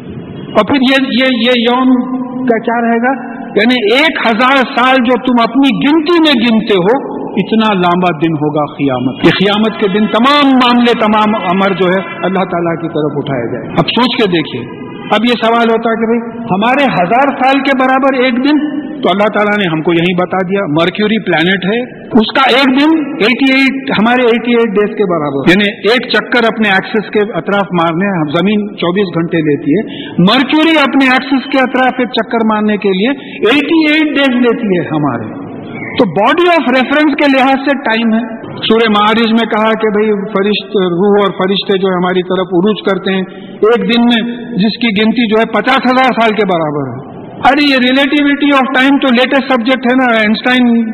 اور 0.51 0.67
پھر 0.67 0.77
یہ 0.77 0.97
یہ, 1.03 1.27
یہ 1.47 1.53
یوم 1.57 2.21
کا 2.45 2.59
کیا 2.59 2.81
رہے 2.83 2.99
گا؟ 2.99 3.41
یعنی 3.41 3.95
ایک 3.95 4.27
ہزار 4.27 4.57
سال 4.57 4.97
جو 4.97 5.17
تم 5.17 5.51
اپنی 5.51 5.77
گنتی 5.77 6.19
میں 6.21 6.35
گنتے 6.43 6.75
ہو 6.75 7.10
اتنا 7.33 7.75
لمبا 7.75 8.17
دن 8.17 8.33
ہوگا 8.33 8.75
قیامت 8.75 9.27
یہ 9.27 9.31
قیامت 9.31 9.81
کے 9.81 9.99
دن 9.99 10.07
تمام 10.07 10.47
معاملے، 10.47 10.93
تمام 11.01 11.35
امر 11.35 11.73
جو 11.73 11.87
ہے 11.87 12.27
اللہ 12.27 12.45
تعالیٰ 12.45 12.75
کی 12.77 12.89
طرف 12.89 13.13
اٹھایا 13.17 13.47
جائے 13.53 13.69
اب 13.69 13.89
سوچ 13.89 14.17
کے 14.17 14.31
دیکھیے۔ 14.31 14.91
اب 15.01 15.21
یہ 15.25 15.35
سوال 15.43 15.67
ہوتا 15.71 15.95
کہ 15.95 16.07
بھائی، 16.07 16.39
ہمارے 16.39 16.85
ہزار 16.85 17.29
سال 17.29 17.61
کے 17.61 17.79
برابر 17.81 18.25
ایک 18.25 18.35
دن؟ 18.35 18.81
تو 19.01 19.09
اللہ 19.09 19.29
تعالیٰ 19.35 19.59
نے 19.59 19.71
ہم 19.73 19.83
کو 19.83 19.93
یہی 19.93 20.15
بتا 20.15 20.37
دیا، 20.37 20.61
مرکیوری 20.71 21.25
پلانٹ 21.25 21.65
ہے۔ 21.65 22.05
اس 22.05 22.33
کا 22.35 22.57
ایک 22.57 22.81
دن 22.81 23.07
ایٹی 23.07 23.59
ایٹ 23.59 23.91
ہمارے 23.91 24.27
ایٹی 24.27 24.53
ایٹ 24.53 24.71
ڈیز 24.71 24.97
کے 24.97 25.05
برابر۔ 25.11 25.51
یعنی 25.51 25.91
ایک 25.91 26.11
چکر 26.11 26.55
اپنے 26.55 26.69
ایکسس 26.69 27.11
کے 27.11 27.19
اطراف 27.19 27.67
مارنے 27.73 28.31
زمین 28.31 28.77
چوبیس 28.77 29.09
گھنٹے 29.15 29.39
لیتی 29.39 29.71
ہے۔ 29.73 30.09
مرکیوری 30.19 30.79
اپنے 30.79 31.11
ایکسس 31.11 31.53
کے 31.53 31.59
اطراف 31.59 31.93
ایک 31.99 32.09
چکر 32.09 32.45
مارنے 32.53 32.77
کے 32.77 32.89
لیے 32.89 33.09
ایٹی 33.51 33.93
ایٹ 33.93 34.19
ڈیز 34.19 34.37
لیتی 34.37 34.79
ہے 34.79 34.85
ہمارے۔ 34.85 35.50
تو 35.99 36.05
باڈی 36.11 36.49
آف 36.49 36.69
ریفرنس 36.69 37.15
کے 37.15 37.39
لحاظ 37.39 37.55
سے 37.55 37.79
ٹائم 37.79 38.15
ہے۔ 38.15 38.41
سورہ 38.51 38.91
معارج 38.91 39.33
میں 39.33 39.49
کہا 39.51 39.71
کہ 39.71 39.89
بھائی 39.89 40.09
فرشت 40.11 40.77
روح 40.77 41.19
اور 41.23 41.33
فرشتے 41.33 41.79
جو 41.79 41.89
ہماری 41.89 42.23
طرف 42.23 42.47
عروج 42.53 42.83
کرتے 42.91 43.13
ہیں۔ 43.13 43.23
ایک 43.51 43.95
دن 43.95 44.03
میں 44.05 44.47
جس 44.57 44.79
کی 44.81 45.03
گنتی 45.03 45.29
جو 45.29 45.41
ہے 45.41 45.45
پچاس 45.47 45.79
ہزار 45.87 46.13
سال 46.21 46.31
کے 46.31 46.47
برابر 46.47 46.91
ہے۔ 46.91 47.21
ارے 47.31 47.71
یہ 47.71 47.77
ریلیٹیوٹی 47.77 48.47
آف 48.55 48.75
ٹائم 48.75 48.99
تو 48.99 49.13
لیٹسٹ 49.13 49.53
سبجیکٹ 49.53 49.87
ہے 49.91 49.95
نا 49.97 50.17
آئنسٹائن 50.17 50.85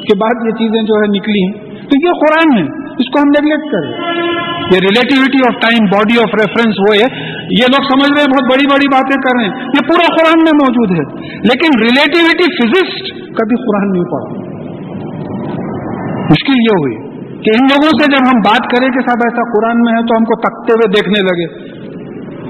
کے 0.00 0.18
بعد 0.18 0.46
یہ 0.46 0.50
چیزیں 0.50 0.82
جو 0.82 0.94
ہے 0.94 1.18
نکلی 1.18 1.44
ہیں۔ 1.44 1.52
تو 1.80 2.06
یہ 2.06 2.12
قرآن 2.12 2.58
ہے، 2.58 2.64
اس 2.92 3.10
کو 3.10 3.20
ہم 3.20 3.28
نیگلیکٹ 3.28 3.72
کریں۔ 3.72 3.90
یہ 4.72 4.78
relativity 4.82 5.38
of 5.38 5.60
time 5.62 5.84
body 5.84 6.18
of 6.18 6.34
reference 6.34 6.74
وہ 6.78 6.94
ہے۔ 6.94 7.29
یہ 7.50 7.64
لوگ 7.70 7.82
سمجھ 7.82 8.12
رہے 8.12 8.20
ہیں 8.20 8.30
بہت 8.30 8.52
بڑی 8.52 8.66
بڑی 8.72 8.88
باتیں 8.92 9.22
کر 9.22 9.36
رہے 9.36 9.44
ہیں۔ 9.44 9.54
یہ 9.64 9.88
پورا 9.88 10.14
قرآن 10.14 10.38
میں 10.38 10.52
موجود 10.54 10.90
ہے۔ 10.90 11.26
لیکن 11.26 11.82
ریلیٹیوٹی 11.82 12.56
فزسٹ 12.56 13.12
کبھی 13.12 13.56
قرآن 13.56 13.92
نہیں 13.92 14.04
پڑھا 14.04 14.50
مشکل 16.30 16.52
یہ 16.56 16.74
ہوئی 16.74 16.96
کہ 17.42 17.50
ان 17.50 17.64
لوگوں 17.64 17.88
سے 17.88 18.12
جب 18.12 18.28
ہم 18.34 18.40
بات 18.40 18.76
کریں 18.76 18.88
کہ 18.88 19.00
صاحب 19.00 19.18
ایسا 19.24 19.42
قرآن 19.52 19.80
میں 19.80 19.92
ہے 19.92 19.98
تو 19.98 20.14
ہم 20.18 20.24
کو 20.24 20.40
تکتے 20.40 20.72
ہوئے 20.72 20.88
دیکھنے 20.88 21.22
لگے۔ 21.22 21.70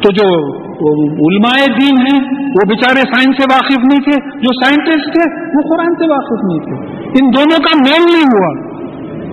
تو 0.00 0.12
جو 0.12 0.57
علماء 1.02 1.66
دین 1.66 1.99
ہیں، 1.99 2.21
وہ 2.30 2.69
بیچارے 2.69 3.00
سائنس 3.00 3.37
سے 3.37 3.45
واقف 3.52 3.78
نہیں 3.78 4.02
تھے۔ 4.02 4.38
جو 4.38 4.64
سائنٹسٹ 4.64 5.12
تھے، 5.12 5.45
وہ 5.54 5.76
قرآن 5.76 5.95
سے 5.95 6.11
واقف 6.11 6.45
نہیں 6.45 6.59
تھے۔ 6.59 6.97
ان 7.02 7.30
دونوں 7.37 7.59
کا 7.59 7.76
میل 7.76 8.12
نہیں 8.12 8.23
ہوا۔ 8.23 8.71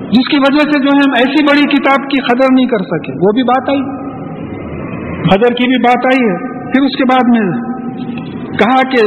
جس 0.09 0.27
کی 0.31 0.37
وجہ 0.37 0.59
سے 0.59 0.79
جو 0.79 0.87
ہے 0.87 1.01
ہم 1.07 1.11
ایسی 1.17 1.43
بڑی 1.43 1.75
کتاب 1.75 2.09
کی 2.09 2.21
قدر 2.21 2.53
نہیں 2.53 2.67
کر 2.67 2.77
سکے۔ 2.77 3.11
وہ 3.11 3.31
بھی 3.31 3.43
بات 3.43 3.69
آئی۔ 3.69 4.06
قدر 5.29 5.53
کی 5.53 5.67
بھی 5.67 5.79
بات 5.81 6.05
آئی 6.05 6.27
ہے، 6.29 6.35
پھر 6.71 6.85
اس 6.85 6.97
کے 6.97 7.05
بعد 7.05 7.29
میں 7.29 7.45
کہا 8.57 8.81
کہ 8.89 9.01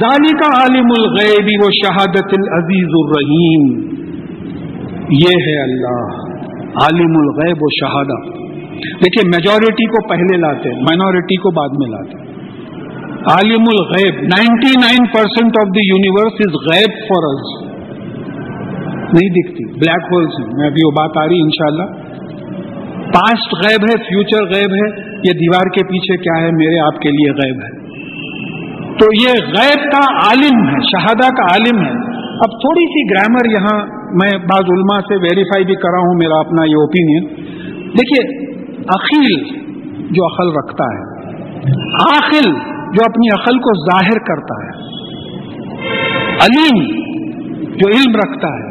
ظالی 0.00 0.32
کا 0.38 0.48
عالم 0.60 0.88
الغیبی 0.98 1.56
وہ 1.64 1.70
شہادت 1.84 2.34
العزیز 2.38 2.94
الرحیم۔ 2.94 3.66
یہ 5.20 5.46
ہے 5.46 5.62
اللہ، 5.62 6.24
عالم 6.82 7.16
الغیب 7.16 7.56
و 7.60 7.70
شہادت۔ 7.80 8.36
دیکھیے 9.04 9.28
میجورٹی 9.28 9.86
کو 9.86 10.08
پہلے 10.08 10.36
لاتے 10.36 10.70
مائنورٹی 10.70 11.36
کو 11.36 11.50
بعد 11.50 11.68
میں 11.68 11.88
لاتے۔ 11.88 12.24
عالم 13.34 13.64
الغیب، 13.68 14.14
ninety 14.22 14.72
nine 14.80 15.06
percent 15.06 15.56
of 15.60 15.68
the 15.74 15.80
universe 15.88 16.32
is 16.46 16.54
غیب 16.66 16.98
فار 17.08 17.24
از 17.28 17.66
نہیں 19.12 19.30
دکھتی 19.30 19.64
بلیک 19.64 20.12
ہولس 20.12 20.38
میں 20.58 20.66
ابھی 20.66 20.84
وہ 20.84 20.90
بات 20.90 21.16
آ 21.16 21.28
رہی 21.28 21.40
ان 21.40 21.48
شاء 21.48 21.66
اللہ 21.66 22.06
پاسٹ 23.14 23.54
غیب 23.64 23.84
ہے 23.90 23.96
فیوچر 24.08 24.44
غیب 24.44 24.74
ہے۔ 24.74 25.15
یہ 25.28 25.32
دیوار 25.32 25.68
کے 25.74 25.82
پیچھے 25.84 26.16
کیا 26.16 26.42
ہے؟ 26.42 26.50
میرے 26.52 26.78
آپ 26.86 27.00
کے 27.00 27.08
لیے 27.08 27.32
غیب 27.32 27.60
ہے۔ 27.64 27.86
تو 28.98 29.06
یہ 29.22 29.32
غیب 29.46 29.80
کا 29.92 30.04
عالم 30.26 30.68
ہے، 30.68 30.78
شہادہ 30.90 31.28
کا 31.34 31.42
عالم 31.42 31.84
ہے۔ 31.84 31.94
اب 32.36 32.54
تھوڑی 32.60 32.84
سی 32.86 33.02
گرامر 33.10 33.50
یہاں 33.50 33.78
میں 34.12 34.38
بعض 34.38 34.70
علماء 34.70 35.00
سے 35.00 35.14
ویریفائی 35.14 35.64
بھی 35.64 35.74
کرا 35.74 35.98
ہوں، 35.98 36.18
میرا 36.18 36.38
اپنا 36.40 36.64
یہ 36.64 36.76
اوپینین 36.76 37.24
دیکھیے، 37.92 38.22
عقیل 38.94 39.44
جو 40.10 40.26
عقل 40.26 40.48
رکھتا 40.56 40.84
ہے، 40.84 41.02
عاقل 42.00 42.48
جو 42.92 43.04
اپنی 43.04 43.28
عقل 43.28 43.58
کو 43.58 43.74
ظاہر 43.90 44.18
کرتا 44.26 44.58
ہے، 44.64 44.72
علیم 46.46 46.84
جو 47.76 47.88
علم 47.88 48.16
رکھتا 48.16 48.48
ہے، 48.48 48.70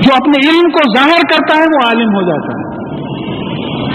جو 0.00 0.14
اپنے 0.14 0.48
علم 0.48 0.70
کو 0.70 0.94
ظاہر 0.96 1.20
کرتا 1.30 1.56
ہے، 1.56 1.62
وہ 1.62 1.88
عالم 1.88 2.14
ہو 2.14 2.22
جاتا 2.22 2.58
ہے۔ 2.58 2.67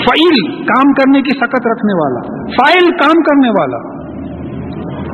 فعیل 0.05 0.39
کام 0.65 0.93
کرنے 0.93 1.21
کی 1.21 1.37
سکت 1.39 1.67
رکھنے 1.67 1.97
والا 1.99 2.21
فائل 2.55 2.89
کام 3.01 3.21
کرنے 3.23 3.51
والا۔ 3.59 3.81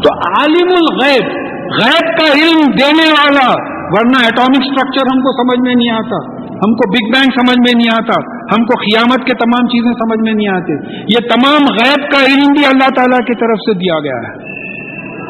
تو 0.04 0.14
عالم 0.30 0.74
الغیب 0.78 1.32
غیب 1.78 2.08
کا 2.20 2.28
علم 2.34 2.62
دینے 2.80 3.08
والا۔ 3.12 3.50
ورنہ 3.94 4.20
ایٹامک 4.24 4.62
اسٹرکچر 4.62 5.08
ہم 5.12 5.22
کو 5.22 5.32
سمجھ 5.38 5.60
میں 5.68 5.76
نہیں 5.76 5.92
آتا 5.94 6.18
ہم 6.64 6.74
کو 6.74 6.86
بگ 6.92 7.06
بینگ 7.12 7.34
سمجھ 7.36 7.60
میں 7.60 7.74
نہیں 7.78 7.92
آتا 7.94 8.16
ہم 8.52 8.66
کو 8.66 8.78
قیامت 8.80 9.26
کے 9.26 9.34
تمام 9.34 9.68
چیزیں 9.68 9.92
سمجھ 9.92 10.20
میں 10.26 10.34
نہیں 10.34 10.50
آتے۔ 10.56 10.78
یہ 11.14 11.28
تمام 11.30 11.68
غیب 11.80 12.06
کا 12.12 12.24
علم 12.26 12.48
بھی 12.58 12.66
اللہ 12.66 12.90
تعالیٰ 12.96 13.20
کی 13.20 13.36
طرف 13.36 13.62
سے 13.66 13.74
دیا 13.74 14.00
گیا 14.00 14.22
ہے۔ 14.24 14.58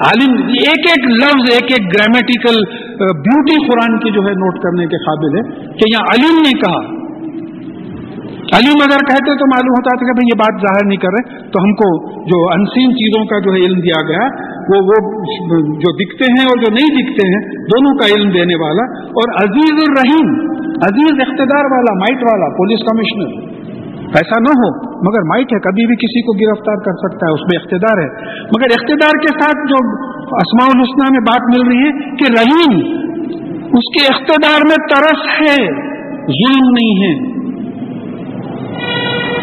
عالم 0.08 0.38
ایک 0.60 0.88
ایک 0.90 1.10
لفظ 1.24 1.50
ایک 1.54 1.72
ایک 1.72 1.88
گرامیٹیکل 1.96 2.62
بیوٹی 3.24 3.58
قرآن 3.68 4.00
کی 4.00 4.12
جو 4.12 4.22
ہے 4.22 4.34
نوٹ 4.46 4.64
کرنے 4.64 4.86
کے 4.86 4.98
قابل 4.98 5.38
ہے 5.38 5.44
کہ 5.74 5.92
یہاں 5.92 6.08
علیم 6.14 6.40
نے 6.40 6.54
کہا۔ 6.60 6.99
علیم 8.58 8.80
اگر 8.84 9.02
کہتے 9.08 9.34
تو 9.40 9.48
معلوم 9.50 9.74
ہوتا 9.74 9.96
تھا 9.96 10.06
کہ 10.06 10.14
بھائی 10.20 10.28
یہ 10.28 10.38
بات 10.40 10.62
ظاہر 10.62 10.86
نہیں 10.86 11.02
کر 11.02 11.16
رہے، 11.16 11.50
تو 11.50 11.64
ہم 11.66 11.74
کو 11.82 11.90
جو 12.32 12.40
انسین 12.54 12.94
چیزوں 12.94 13.26
کا 13.26 13.40
جو 13.40 13.54
ہے 13.54 13.60
علم 13.60 13.80
دیا 13.80 14.00
گیا، 14.08 14.24
وہ 14.72 14.80
وہ 14.88 14.96
جو 15.84 15.92
دکھتے 15.96 16.30
ہیں 16.38 16.46
اور 16.46 16.64
جو 16.64 16.72
نہیں 16.74 16.96
دکھتے 16.96 17.28
ہیں، 17.28 17.42
دونوں 17.74 17.92
کا 17.98 18.08
علم 18.16 18.32
دینے 18.32 18.58
والا 18.64 18.88
اور 19.22 19.36
عزیز 19.44 19.84
الرحیم، 19.88 20.34
عزیز 20.90 21.22
اقتدار 21.28 21.70
والا، 21.76 21.94
مائٹ 22.00 22.24
والا، 22.24 22.50
پولیس 22.58 22.86
کمشنر۔ 22.92 23.38
ایسا 24.20 24.40
نہ 24.40 24.54
ہو، 24.60 24.70
مگر 25.08 25.26
مائٹ 25.28 25.54
ہے، 25.54 25.60
کبھی 25.60 25.86
بھی 25.88 25.96
کسی 25.96 26.22
کو 26.22 26.34
گرفتار 26.38 26.76
کر 26.76 26.92
سکتا 26.92 27.28
ہے، 27.28 27.34
اس 27.34 27.42
میں 27.42 27.58
اقتدار 27.62 28.02
ہے۔ 28.04 28.08
مگر 28.44 28.78
اقتدار 28.80 29.20
کے 29.20 29.28
ساتھ 29.28 29.68
جو 29.68 29.82
اسماع 30.44 30.70
الحسنہ 30.70 31.10
میں 31.12 31.20
بات 31.20 31.50
مل 31.56 31.68
رہی 31.68 31.84
ہے 31.88 32.16
کہ 32.16 32.32
رحیم، 32.40 32.80
اس 33.82 33.92
کے 33.98 34.08
اقتدار 34.14 34.66
میں 34.68 34.80
ترس 34.88 35.28
ہے، 35.42 35.58
ظلم 36.26 36.72
نہیں 36.72 37.04
ہے۔ 37.04 37.39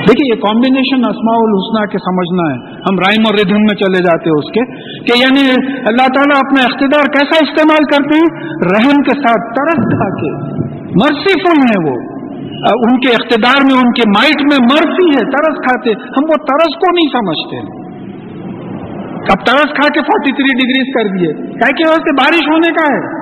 دیکھیے، 0.08 0.36
یہ 0.36 0.40
کمبینیشن 0.40 0.96
اسماع 0.96 1.38
الحسنہ 1.38 1.86
کے 1.86 1.98
سمجھنا 1.98 2.44
ہے۔ 2.52 2.80
ہم 2.80 2.98
رائم 2.98 3.22
اور 3.26 3.34
ردھم 3.34 3.60
میں 3.60 3.76
چلے 3.76 3.98
جاتے 3.98 4.30
ہیں 4.30 4.36
اس 4.36 4.50
کے۔ 4.52 4.62
کہ 5.00 5.18
یعنی 5.18 5.50
اللہ 5.86 6.06
تعالیٰ 6.06 6.36
اپنا 6.36 6.64
اقتدار 6.64 7.04
کیسا 7.04 7.44
استعمال 7.44 7.84
کرتے 7.84 8.16
ہیں؟ 8.16 8.44
رحم 8.44 9.02
کے 9.02 9.10
ساتھ 9.10 9.54
ترس 9.54 9.88
کھا 9.90 10.08
کے 10.14 10.30
مرسی 10.80 11.40
فل 11.40 11.60
ہے 11.60 11.90
وہ 11.90 12.16
ان 12.66 13.00
کے 13.00 13.12
اقتدار 13.12 13.64
میں، 13.64 13.74
ان 13.74 13.92
کے 13.92 14.02
مائٹ 14.08 14.42
میں 14.42 14.66
مرسی 14.72 15.06
ہے 15.06 15.30
ترس 15.30 15.56
کھاتے۔ 15.56 15.90
ہم 15.90 16.24
وہ 16.24 16.36
ترس 16.36 16.74
کو 16.74 16.92
نہیں 16.92 17.08
سمجھتے۔ 17.12 17.86
اب 19.16 19.46
ترس 19.46 19.74
کھا 19.74 19.88
کے 19.88 20.00
فورٹی 20.00 20.32
تھری 20.32 20.58
ڈگریز 20.58 20.94
کر 20.94 21.16
دیے۔ 21.16 21.52
کیا 21.52 21.72
کہ 21.72 22.12
بارش 22.12 22.48
ہونے 22.48 22.72
کا 22.72 22.94
ہے؟ 22.94 23.15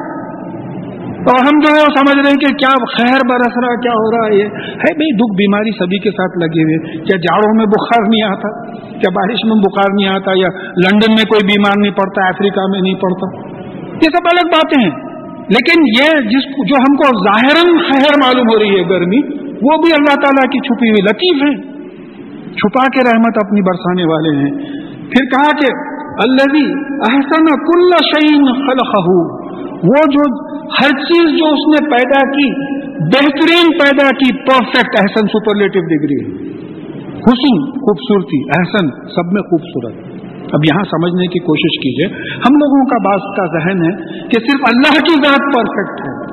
اور 1.24 1.38
ہم 1.40 1.58
جو 1.58 1.68
ہے 1.74 1.82
وہ 1.82 1.94
سمجھ 1.94 2.16
رہے 2.16 2.30
ہیں 2.30 2.38
کہ 2.38 2.54
کیا 2.54 2.74
خیر 2.98 3.20
برس 3.32 3.54
رہا 3.64 3.74
کیا 3.80 3.92
ہو 3.92 4.16
رہا 4.16 4.26
ہے 4.26 4.34
یہ۔ 4.38 4.44
ہے 4.64 4.94
بھائی، 4.94 5.16
دکھ 5.16 5.34
بیماری 5.34 5.70
سبھی 5.70 5.98
کے 5.98 6.10
ساتھ 6.10 6.38
لگے 6.38 6.62
ہوئے۔ 6.62 6.98
کیا 6.98 7.16
جاڑوں 7.16 7.56
میں 7.56 7.66
بخار 7.66 8.02
نہیں 8.08 8.22
آتا 8.22 8.48
کیا 8.72 9.10
بارش 9.14 9.44
میں 9.44 9.56
بخار 9.56 9.90
نہیں 9.92 10.08
آتا، 10.08 10.30
یا 10.34 10.48
لنڈن 10.58 11.12
میں 11.12 11.24
کوئی 11.24 11.46
بیمار 11.46 11.72
نہیں 11.78 11.92
پڑتا، 11.92 12.28
افریقہ 12.28 12.60
میں 12.70 12.80
نہیں 12.80 12.94
پڑتا۔ 12.94 13.48
یہ 13.88 14.08
سب 14.16 14.24
الگ 14.32 14.48
باتیں 14.48 14.82
ہیں۔ 14.82 15.14
لیکن 15.44 15.80
یہ 15.80 16.20
جس 16.20 16.44
جو 16.44 16.76
ہم 16.76 16.96
کو 16.96 17.24
ظاہر 17.24 17.64
خیر 17.64 18.18
معلوم 18.18 18.46
ہو 18.52 18.58
رہی 18.58 18.70
ہے 18.70 18.88
گرمی، 18.88 19.18
وہ 19.38 19.82
بھی 19.82 19.92
اللہ 19.92 20.14
تعالیٰ 20.14 20.44
کی 20.44 20.58
چھپی 20.58 20.88
ہوئی 20.88 21.02
لطیف 21.02 21.42
ہے۔ 21.42 21.74
چھپا 22.52 22.82
کے 22.82 23.08
رحمت 23.08 23.46
اپنی 23.46 23.60
برسانے 23.60 24.04
والے 24.12 24.36
ہیں۔ 24.36 24.50
پھر 24.94 25.24
کہا 25.24 25.50
کہ 25.50 25.66
الذي 26.28 26.72
احسن 27.10 27.44
كل 27.44 27.90
شيء 28.14 28.44
خلقه 28.44 29.43
وہ 29.84 30.12
جو 30.12 30.46
ہر 30.64 30.90
چیز 30.90 31.38
جو 31.38 31.46
اس 31.46 31.68
نے 31.68 31.90
پیدا 31.90 32.30
کی، 32.30 32.74
بہترین 32.98 33.72
پیدا 33.72 34.08
کی 34.08 34.38
پرفیکٹ 34.38 34.96
احسن 34.98 35.26
سپرلیٹو 35.26 35.80
ڈگری 35.80 36.44
حسن، 37.10 37.70
خوبصورتی، 37.70 38.42
احسن، 38.48 38.86
سب 38.88 39.32
میں 39.32 39.42
خوبصورت۔ 39.42 39.94
اب 40.52 40.60
یہاں 40.64 40.84
سمجھنے 40.84 41.26
کی 41.26 41.38
کوشش 41.38 41.80
کیجیے، 41.82 42.22
ہم 42.36 42.54
لوگوں 42.54 42.84
کا 42.86 43.08
بعض 43.08 43.36
کا 43.36 43.58
ذہن 43.58 43.82
ہے 43.82 44.18
کہ 44.28 44.40
صرف 44.40 44.60
اللہ 44.72 45.00
کی 45.00 45.26
ذات 45.26 45.54
پرفیکٹ 45.54 46.00
ہے۔ 46.00 46.24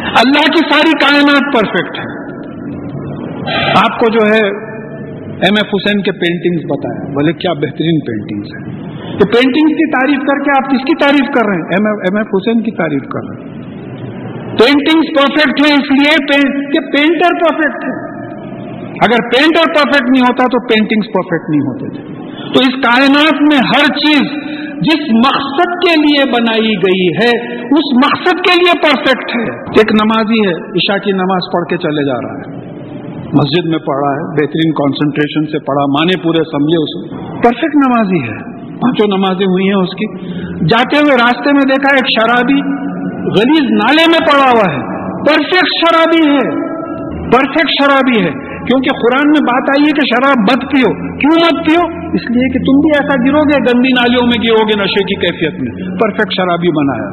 اللہ 0.00 0.52
کی 0.52 0.70
ساری 0.70 0.92
کائنات 0.92 1.54
پرفیکٹ 1.54 1.98
ہے۔ 1.98 2.20
آپ 3.68 3.98
کو 3.98 4.10
جو 4.10 4.34
ہے 4.34 4.70
ایم 5.20 5.54
ایف 5.56 5.74
حسین 5.74 6.02
کے 6.02 6.12
پینٹنگز 6.12 6.64
بتایا، 6.64 7.14
بولے 7.14 7.32
کیا 7.32 7.52
بہترین 7.52 8.00
پینٹنگز 8.00 8.46
ہیں۔ 8.46 8.89
تو 9.20 9.26
پینٹنگز 9.26 9.72
کی 9.72 9.90
تعریف 9.90 10.18
کر 10.18 10.44
کے 10.44 10.50
آپ 10.50 10.70
کس 10.70 10.80
کی 10.80 10.94
تعریف 10.94 11.34
کر 11.34 11.46
رہے 11.46 11.56
ہیں؟ 11.56 11.68
ایم 11.88 12.16
ایف 12.16 12.26
حسین 12.26 12.62
کی 12.62 12.70
تعریف 12.70 13.02
کر 13.02 13.20
رہے 13.28 13.40
ہیں۔ 13.40 13.70
پینٹنگز 14.46 15.06
پرفیکٹ 15.16 15.66
ہیں 15.66 15.76
اس 15.76 15.90
لیے 15.90 16.26
کہ 16.72 16.80
پینٹر 16.80 17.38
پرفیکٹ 17.40 17.84
ہے 17.84 18.10
اگر 18.90 19.28
پینٹر 19.28 19.72
پرفیکٹ 19.74 20.10
نہیں 20.10 20.22
ہوتا 20.22 20.44
تو 20.44 20.66
پینٹنگز 20.66 21.12
پرفیکٹ 21.12 21.50
نہیں 21.50 21.60
ہوتے 21.60 21.88
تھے۔ 21.88 22.14
تو 22.40 22.60
اس 22.60 22.82
کائنات 22.82 23.42
میں 23.42 23.58
ہر 23.58 23.86
چیز 23.86 24.50
جس 24.82 25.14
مقصد 25.14 25.72
کے 25.72 26.00
لیے 26.00 26.30
بنائی 26.30 26.74
گئی 26.74 27.08
ہے، 27.08 27.54
اس 27.64 27.96
مقصد 27.96 28.40
کے 28.44 28.54
لیے 28.54 28.72
پرفیکٹ 28.82 29.30
ہے۔ 29.36 29.50
ایک 29.52 29.92
نمازی 29.92 30.48
ہے، 30.48 30.70
عشاء 30.70 30.98
کی 30.98 31.12
نماز 31.12 31.52
پڑھ 31.52 31.68
کے 31.68 31.76
چلے 31.76 32.06
جا 32.06 32.14
رہا 32.14 32.38
ہے۔ 32.40 32.56
مسجد 33.32 33.66
میں 33.68 33.78
پڑھا 33.78 34.10
ہے، 34.12 34.30
بہترین 34.30 34.72
کانسنٹریشن 34.72 35.46
سے 35.52 35.58
پڑھا، 35.58 35.86
مانے 35.86 36.22
پورے 36.22 36.38
سمجھے 36.38 36.82
اسے۔ 36.82 37.16
پرفیکٹ 37.42 37.76
نمازی 37.76 38.32
ہے۔ 38.32 38.59
پانچوں 38.82 39.18
نمازیں 39.18 39.46
ہوئی 39.46 39.68
ہیں 39.68 39.74
اس 39.74 39.90
کی۔ 39.90 40.06
جاتے 40.64 40.96
ہوئے 40.96 41.12
راستے 41.12 41.52
میں 41.52 41.62
دیکھا 41.68 41.96
ایک 41.96 42.06
شرابی 42.18 42.60
غلیز 43.20 43.70
نالے 43.70 44.04
میں 44.08 44.18
پڑا 44.18 44.50
ہوا 44.50 44.72
ہے۔ 44.72 44.80
پرفیکٹ 45.08 45.68
شرابی 45.80 46.30
ہے۔ 46.30 46.70
پرفیکٹ 47.32 47.68
شرابی 47.68 48.24
ہے۔ 48.24 48.50
کیونکہ 48.60 48.90
قرآن 49.02 49.28
میں 49.28 49.40
بات 49.40 49.62
آئی 49.62 49.84
ہے 49.84 49.90
کہ 49.90 50.14
شراب 50.14 50.38
مت 50.38 50.72
پیو۔ 50.72 51.18
کیوں 51.18 51.36
مت 51.36 51.66
پیو؟ 51.66 51.80
اس 52.12 52.30
لیے 52.30 52.48
کہ 52.48 52.58
تم 52.58 52.80
بھی 52.80 52.90
ایسا 52.90 53.28
گرو 53.28 53.38
گے، 53.38 53.56
گندی 53.58 53.88
نالیوں 53.88 54.26
میں 54.26 54.48
گرو 54.48 54.68
گے 54.68 54.82
نشے 54.82 55.02
کی 55.02 55.14
کیفیت 55.14 55.52
میں۔ 55.52 55.98
پرفیکٹ 55.98 56.32
شرابی 56.36 56.68
بنایا 56.68 57.08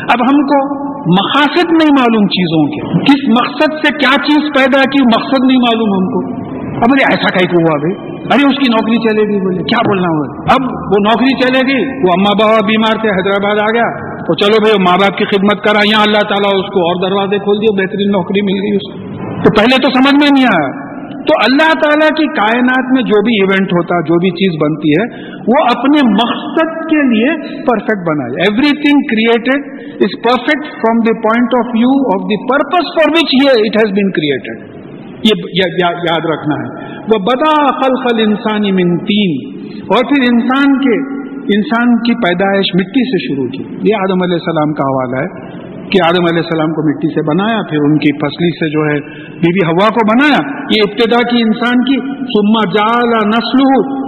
اب 0.00 0.22
ہم 0.22 0.40
کو 0.42 0.90
مقاصد 1.00 1.70
نہیں 1.72 1.92
معلوم 1.98 2.26
چیزوں 2.26 2.66
کے۔ 2.66 2.98
کس 3.04 3.28
مقصد 3.28 3.74
سے 3.74 3.98
کیا 3.98 4.14
چیز 4.16 4.38
پیدا 4.38 4.80
کی، 4.80 5.02
مقصد 5.02 5.46
نہیں 5.46 5.58
معلوم 5.58 5.92
ہم 5.92 6.06
کو۔ 6.06 6.39
اب 6.80 6.88
ارے 6.92 7.04
ایسا 7.12 7.38
کہیں 7.38 7.60
ہوا 7.60 7.78
بھائی 7.78 8.20
ارے 8.20 8.46
اس 8.46 8.58
کی 8.58 8.70
نوکری 8.70 8.98
چلے 9.08 9.22
گی، 9.22 9.40
بولے، 9.40 9.62
کیا 9.62 9.80
بولنا 9.88 10.08
ہوا؟ 10.08 10.26
اب 10.54 10.62
وہ 10.64 11.00
نوکری 11.00 11.34
چلے 11.42 11.60
گی، 11.72 11.80
وہ 11.84 12.10
اما 12.12 12.32
بابا 12.42 12.66
بیمار 12.66 13.00
تھے، 13.00 13.08
حیدرآباد 13.08 13.62
آ 13.62 13.70
گیا، 13.74 13.88
تو 14.20 14.34
چلو 14.34 14.60
بھائی 14.60 14.82
ماں 14.82 14.98
باپ 15.00 15.18
کی 15.18 15.24
خدمت 15.24 15.64
کرا 15.64 15.80
یہاں 15.90 16.02
اللہ 16.02 16.22
تعالیٰ 16.28 16.60
اس 16.60 16.66
کو 16.66 16.80
اور 16.80 17.10
دروازے 17.10 17.38
کھول 17.38 17.56
دیے، 17.56 17.82
بہترین 17.82 18.10
نوکری 18.10 18.42
مل 18.42 18.60
گئی 18.60 18.76
اس 18.76 18.92
کو۔ 18.92 18.98
تو 19.44 19.50
پہلے 19.56 19.82
تو 19.82 19.90
سمجھ 19.90 20.14
میں 20.14 20.28
نہیں 20.34 20.46
آیا۔ 20.54 20.90
تو 21.10 21.34
اللہ 21.42 21.72
تعالیٰ 21.72 22.08
کی 22.08 22.26
کائنات 22.26 22.92
میں 22.92 23.02
جو 23.02 23.22
بھی 23.22 23.34
ایونٹ 23.40 23.72
ہوتا، 23.72 24.00
جو 24.00 24.18
بھی 24.18 24.30
چیز 24.30 24.62
بنتی 24.62 24.90
ہے، 24.90 25.32
وہ 25.36 25.64
اپنے 25.64 26.08
مقصد 26.12 26.90
کے 26.90 27.14
لیے 27.14 27.36
پرفیکٹ 27.46 28.08
بنائی۔ 28.08 28.40
Everything 28.70 29.00
created 29.00 29.70
is 29.94 30.22
perfect 30.22 30.64
from 30.64 30.98
the 30.98 31.20
point 31.22 31.54
of 31.58 31.66
view 31.74 32.06
of 32.08 32.28
the 32.30 32.46
purpose 32.46 32.86
for 32.96 33.10
which 33.10 33.34
یہ 33.42 33.50
اٹ 33.50 33.76
ہیز 33.76 33.92
بین 33.92 34.10
کریٹڈ 34.10 34.79
یہ 35.24 35.34
یاد 35.82 36.24
رکھنا 36.24 36.54
ہے۔ 36.54 36.94
وہ 36.98 37.18
بدا 37.18 37.66
خل 37.66 37.94
خل 38.02 38.20
انسانی 38.28 38.70
تین 39.04 39.60
اور 39.80 40.04
پھر 40.04 40.32
انسان 40.32 40.78
کے 40.78 41.20
انسان 41.56 41.96
کی 41.96 42.14
پیدائش 42.14 42.66
مٹی 42.74 43.10
سے 43.10 43.18
شروع 43.28 43.48
کی۔ 43.48 43.90
یہ 43.90 43.94
آدم 43.96 44.22
علیہ 44.22 44.34
السلام 44.34 44.72
کا 44.72 44.82
حوالہ 44.82 45.16
ہے 45.16 45.60
کہ 45.90 45.98
آدم 46.06 46.22
علیہ 46.22 46.42
السلام 46.42 46.68
کو 46.68 46.88
مٹی 46.88 47.14
سے 47.14 47.20
بنایا، 47.22 47.62
پھر 47.68 47.78
ان 47.82 47.98
کی 47.98 48.18
فصلی 48.18 48.50
سے 48.58 48.70
جو 48.70 48.80
ہے 48.80 49.00
بی 49.30 49.52
بی 49.52 49.66
ہوا 49.66 49.88
کو 49.88 50.06
بنایا۔ 50.06 50.62
یہ 50.76 50.82
ابتدا 50.88 51.30
کی 51.30 51.42
انسان 51.42 51.84
کی۔ 51.84 51.96
سما 52.20 52.64
جال 52.70 53.28
نسل 53.28 53.62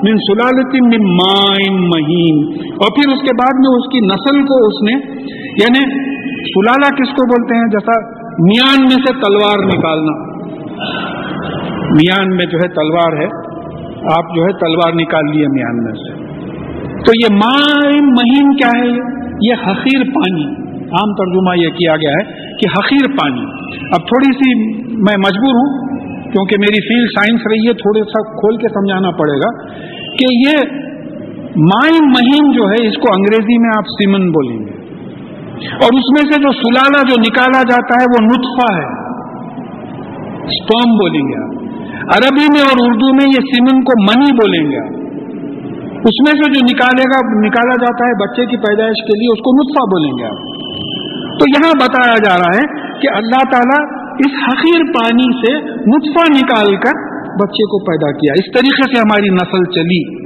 من 0.08 0.16
سلالت 0.16 0.74
من 0.74 1.14
مائن 1.14 1.80
مہین 1.80 2.60
اور 2.70 2.90
پھر 2.94 3.12
اس 3.12 3.20
کے 3.20 3.34
بعد 3.42 3.54
میں 3.58 3.72
اس 3.78 3.92
کی 3.92 4.00
نسل 4.00 4.46
کو 4.46 4.66
اس 4.66 4.82
نے 4.82 5.12
یعنی 5.34 6.12
سلالہ 6.42 6.94
کس 6.94 7.10
کو 7.10 7.26
بولتے 7.26 7.54
ہیں؟ 7.54 7.70
جیسا 7.70 8.00
میان 8.38 8.82
میں 8.82 9.04
سے 9.06 9.12
تلوار 9.12 9.58
نکالنا۔ 9.66 10.31
میان 11.72 12.28
میں 12.28 12.46
جو 12.50 12.58
ہے 12.58 12.68
تلوار 12.68 13.20
ہے، 13.22 13.26
آپ 14.18 14.34
جو 14.36 14.42
ہے 14.44 14.52
تلوار 14.52 14.92
نکال 14.92 15.30
لیے 15.36 15.48
میان 15.48 15.84
میں 15.84 15.92
سے۔ 15.92 16.32
تو 16.92 17.12
یہ 17.14 17.36
مائن 17.36 18.06
مہین 18.06 18.56
کیا 18.56 18.70
ہے؟ 18.78 18.90
یہ 19.42 19.54
حقیر 19.54 20.04
پانی۔ 20.04 20.62
عام 20.82 21.14
ترجمہ 21.14 21.58
یہ 21.58 21.68
کیا 21.68 21.96
گیا 21.96 22.10
ہے 22.10 22.24
کہ 22.32 22.68
حقیر 22.78 23.16
پانی۔ 23.22 23.44
اب 23.84 23.96
تھوڑی 23.96 24.32
سی 24.32 24.72
میں 24.88 25.14
مجبور 25.18 25.54
ہوں، 25.54 25.88
کیونکہ 26.32 26.56
میری 26.58 26.88
فیلڈ 26.88 27.08
سائنس 27.18 27.40
رہی 27.50 27.68
ہے 27.68 27.72
تھوڑا 27.72 28.04
سا 28.04 28.22
کھول 28.22 28.56
کے 28.56 28.68
سمجھانا 28.68 29.10
پڑے 29.10 29.38
گا 29.38 29.68
کہ 29.96 30.48
یہ 30.48 30.82
مائن 31.56 32.08
مہین 32.08 32.52
جو 32.52 32.62
ہے، 32.62 32.88
اس 32.88 32.94
کو 32.94 33.14
انگریزی 33.16 33.60
میں 33.60 33.70
آپ 33.76 33.84
سیمن 33.84 34.30
بولیں 34.30 34.58
گے۔ 34.58 34.82
اور 35.72 35.98
اس 35.98 36.04
میں 36.10 36.32
سے 36.32 36.42
جو 36.42 36.52
سلالا 36.52 37.02
جو 37.02 37.20
نکالا 37.20 37.62
جاتا 37.62 37.94
ہے، 38.00 38.04
وہ 38.04 38.26
نطفہ 38.26 38.74
ہے۔ 38.74 39.01
اسپرم 40.44 40.90
بولیں 40.90 41.20
گے 41.20 41.44
آپ۔ 41.44 41.62
عربی 42.02 42.46
میں 42.52 42.60
اور 42.60 42.86
اردو 42.86 43.14
میں 43.14 43.26
یہ 43.26 43.40
سیمن 43.40 43.84
کو 43.84 44.02
منی 44.02 44.32
بولیں 44.32 44.70
گے 44.70 44.78
آپ۔ 44.78 45.02
اس 45.82 46.20
میں 46.20 46.32
سے 46.32 46.50
جو 46.50 46.64
نکالے 46.64 47.02
گا، 47.02 47.46
نکالا 47.46 47.76
جاتا 47.76 48.06
ہے 48.06 48.24
بچے 48.24 48.46
کی 48.46 48.56
پیدائش 48.56 49.04
کے 49.04 49.18
لیے، 49.18 49.32
اس 49.32 49.38
کو 49.38 49.50
نطفہ 49.56 49.84
بولیں 49.84 50.18
گے 50.18 50.24
آپ۔ 50.24 50.62
تو 51.38 51.44
یہاں 51.48 51.72
بتایا 51.80 52.14
جا 52.24 52.36
رہا 52.36 52.58
ہے 52.58 52.92
کہ 53.00 53.08
اللہ 53.16 53.50
تعالیٰ 53.52 54.02
اس 54.12 54.32
حقیر 54.48 54.82
پانی 54.84 55.46
سے 55.46 55.58
نطفہ 55.64 56.32
نکال 56.32 56.76
کر 56.76 57.22
بچے 57.22 57.64
کو 57.64 57.84
پیدا 57.84 58.12
کیا۔ 58.12 58.32
اس 58.32 58.52
طریقے 58.52 58.94
سے 58.94 59.00
ہماری 59.00 59.28
نسل 59.28 59.64
چلی۔ 59.64 60.22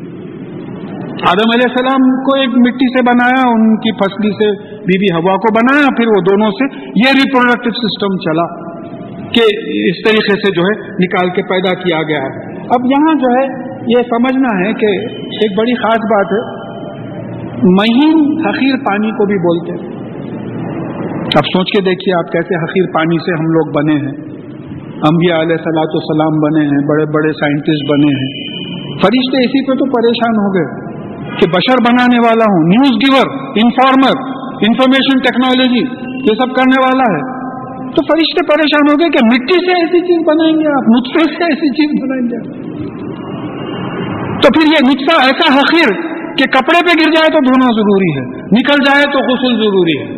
آدم 1.17 1.51
علیہ 1.55 1.71
السلام 1.71 2.25
کو 2.25 2.41
ایک 2.41 2.49
مٹی 2.49 2.99
سے 2.99 3.03
بنایا، 3.03 3.49
ان 3.49 3.77
کی 3.77 3.93
فصلی 3.93 4.31
سے، 4.31 4.63
بی 4.63 4.99
بی 4.99 5.15
ہوا 5.15 5.37
کو 5.37 5.55
بنایا، 5.55 5.87
پھر 5.97 6.07
وہ 6.07 6.21
دونوں 6.31 6.51
سے 6.51 6.65
یہ 6.75 7.13
ریپروڈکٹیو 7.17 7.73
سسٹم 7.73 8.17
چلا۔ 8.17 8.66
کہ 9.33 9.45
اس 9.89 10.03
طریقے 10.05 10.35
سے 10.35 10.51
جو 10.57 10.63
ہے 10.63 10.75
نکال 11.05 11.31
کے 11.31 11.43
پیدا 11.43 11.75
کیا 11.75 12.03
گیا 12.03 12.23
ہے۔ 12.23 12.55
اب 12.59 12.87
یہاں 12.91 13.15
جو 13.15 13.33
ہے 13.39 13.47
یہ 13.87 14.03
سمجھنا 14.03 14.67
ہے 14.67 14.73
کہ 14.73 14.87
ایک 15.41 15.59
بڑی 15.59 15.75
خاص 15.75 16.07
بات 16.13 16.33
ہے، 16.33 16.67
مہین 17.63 18.47
حقیر 18.47 18.77
پانی 18.87 19.11
کو 19.11 19.27
بھی 19.27 19.39
بولتے 19.39 19.73
ہیں۔ 19.73 19.97
اب 21.25 21.47
سوچ 21.47 21.71
کے 21.73 21.83
دیکھیے 21.83 22.19
آپ 22.19 22.33
کیسے 22.33 22.65
حقیر 22.65 22.93
پانی 22.95 23.19
سے 23.19 23.33
ہم 23.39 23.47
لوگ 23.47 23.73
بنے 23.73 23.93
ہیں۔ 23.93 24.17
انبیاء 25.09 25.41
علیہ 25.41 25.57
سلاۃ 25.57 25.95
السلام 25.95 26.37
بنے 26.39 26.65
ہیں، 26.65 26.89
بڑے 26.89 27.05
بڑے 27.05 27.33
سائنٹسٹ 27.33 27.91
بنے 27.91 28.13
ہیں۔ 28.13 28.31
فرشتے 29.03 29.45
اسی 29.45 29.67
پہ 29.67 29.75
تو 29.75 29.85
پریشان 29.85 30.37
ہو 30.37 30.55
گئے 30.55 30.97
کہ 31.39 31.49
بشر 31.51 31.83
بنانے 31.89 32.19
والا 32.19 32.45
ہوں، 32.45 32.69
news 32.69 32.91
giver, 32.91 33.33
informer, 33.65 34.21
information 34.69 35.19
technology, 35.19 35.83
یہ 36.31 36.39
سب 36.39 36.55
کرنے 36.55 36.81
والا 36.85 37.17
ہے۔ 37.17 37.36
تو 37.95 38.03
فرشتے 38.09 38.43
پریشان 38.49 38.91
ہو 38.91 38.97
گئے 39.01 39.09
کہ 39.15 39.23
مٹی 39.27 39.57
سے 39.67 39.77
ایسی 39.83 40.01
چیز 40.09 40.25
بنائیں 40.27 40.55
گے 40.61 40.67
آپ، 40.73 40.91
نطفے 40.91 41.25
سے 41.31 41.47
ایسی 41.47 41.71
چیز 41.77 41.95
بنائیں 42.03 42.25
گے 42.33 42.41
تو 44.43 44.53
پھر 44.57 44.69
یہ 44.73 44.85
نطفہ 44.89 45.17
ایسا 45.27 45.49
حقیر 45.55 45.93
کہ 46.39 46.49
کپڑے 46.55 46.81
پہ 46.87 46.97
گر 47.01 47.13
جائے 47.13 47.33
تو 47.33 47.43
دھونا 47.45 47.69
ضروری 47.77 48.11
ہے، 48.17 48.25
نکل 48.53 48.83
جائے 48.87 49.07
تو 49.13 49.23
غسل 49.29 49.57
ضروری 49.61 49.97
ہے۔ 50.01 50.09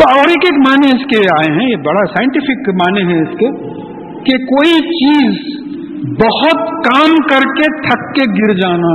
تو 0.00 0.08
اور 0.10 0.34
ایک 0.34 0.44
ایک 0.44 0.58
معنی 0.66 0.90
اس 0.96 1.06
کے 1.06 1.22
آئے 1.36 1.54
ہیں، 1.54 1.70
یہ 1.70 1.80
بڑا 1.86 2.04
سائنٹیفک 2.10 2.68
معنی 2.82 3.06
ہے 3.12 3.22
اس 3.22 3.32
کے، 3.38 3.50
کہ 4.24 4.36
کوئی 4.50 4.76
چیز 4.90 5.40
بہت 6.20 6.68
کام 6.84 7.16
کر 7.30 7.48
کے 7.56 7.72
تھک 7.88 8.06
کے 8.14 8.30
گر 8.32 8.54
جانا 8.54 8.92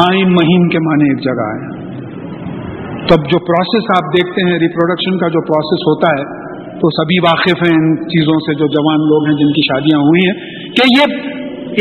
مائن 0.00 0.32
مہین 0.32 0.68
کے 0.68 0.78
معنی 0.78 1.08
ایک 1.08 1.22
جگہ 1.24 1.46
ہے 1.52 1.79
تب 3.08 3.24
جو 3.30 3.38
پروسیس 3.38 3.90
آپ 3.96 4.08
دیکھتے 4.16 4.44
ہیں 4.50 4.58
ریپروڈکشن 4.58 5.18
کا 5.18 5.28
جو 5.28 5.40
پروسیس 5.40 5.84
ہوتا 5.88 6.10
ہے، 6.18 6.24
تو 6.80 6.90
سبھی 6.90 7.18
واقف 7.18 7.62
ہیں 7.62 7.76
ان 7.76 7.96
چیزوں 8.06 8.38
سے 8.38 8.54
جو 8.54 8.66
جوان 8.66 9.00
لوگ 9.00 9.26
ہیں 9.26 9.36
جن 9.36 9.52
کی 9.52 9.62
شادیاں 9.62 10.00
ہوئی 10.00 10.26
ہیں، 10.26 10.34
کہ 10.70 10.88
یہ 10.90 11.16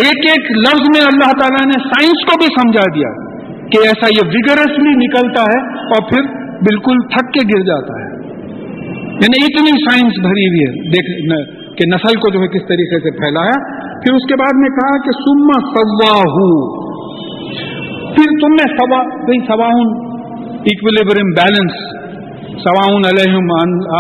ایک 0.04 0.26
ایک 0.30 0.52
لفظ 0.52 0.82
میں 0.82 1.02
اللہ 1.02 1.32
تعالیٰ 1.40 1.66
نے 1.66 1.78
سائنس 1.84 2.26
کو 2.26 2.38
بھی 2.38 2.46
سمجھا 2.46 2.86
دیا 2.96 3.12
کہ 3.72 3.88
ایسا 3.88 4.08
یہ 4.08 4.28
ویگرسلی 4.36 4.96
نکلتا 4.96 5.42
ہے 5.42 5.60
اور 5.86 6.10
پھر 6.10 6.22
بالکل 6.62 6.98
تھک 7.14 7.34
کے 7.34 7.48
گر 7.54 7.64
جاتا 7.66 8.00
ہے۔ 8.02 8.10
یعنی 9.14 9.46
اتنی 9.46 9.72
سائنس 9.72 10.20
بھری 10.22 10.48
ہوئی 10.48 10.60
ہے، 10.60 10.90
دیکھ 10.90 11.40
کہ 11.78 11.86
نسل 11.88 12.20
کو 12.20 12.30
جو 12.30 12.40
ہے 12.40 12.48
کس 12.48 12.68
طریقے 12.68 13.00
سے 13.00 13.12
پھیلایا۔ 13.12 13.58
پھر 14.04 14.14
اس 14.14 14.28
کے 14.28 14.36
بعد 14.36 14.60
میں 14.60 14.70
کہا 14.70 14.98
کہ 15.06 15.12
سما 15.20 15.60
سوا 15.72 16.14
پھر 18.16 18.38
تم 18.42 18.54
نے 18.54 18.68
سوا 18.76 19.04
سواہن 19.48 20.09
ایکولیبرم 20.60 21.30
بیلنس 21.38 22.00
سواؤن 22.64 23.02
علیہم 23.06 23.48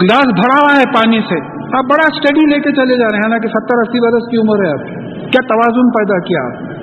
glass 0.02 0.26
بھرا 0.26 0.60
ہوا 0.62 0.80
ہے 0.80 0.84
پانی 0.94 1.20
سے۔ 1.20 1.40
آپ 1.78 1.84
بڑا 1.84 2.08
اسٹڈی 2.14 2.46
لے 2.50 2.60
کے 2.60 2.72
چلے 2.72 2.98
جا 2.98 3.08
رہے 3.08 3.16
ہیں، 3.16 3.24
حالانکہ 3.24 3.48
ستر 3.48 3.78
اسی 3.82 4.00
برس 4.00 4.32
کی 4.32 4.38
عمر 4.38 4.66
ہے 4.66 4.72
آپ۔ 4.72 4.88
کیا 5.32 5.48
توازن 5.48 5.92
پیدا 5.92 6.20
کیا 6.20 6.42
آپ؟ 6.46 6.78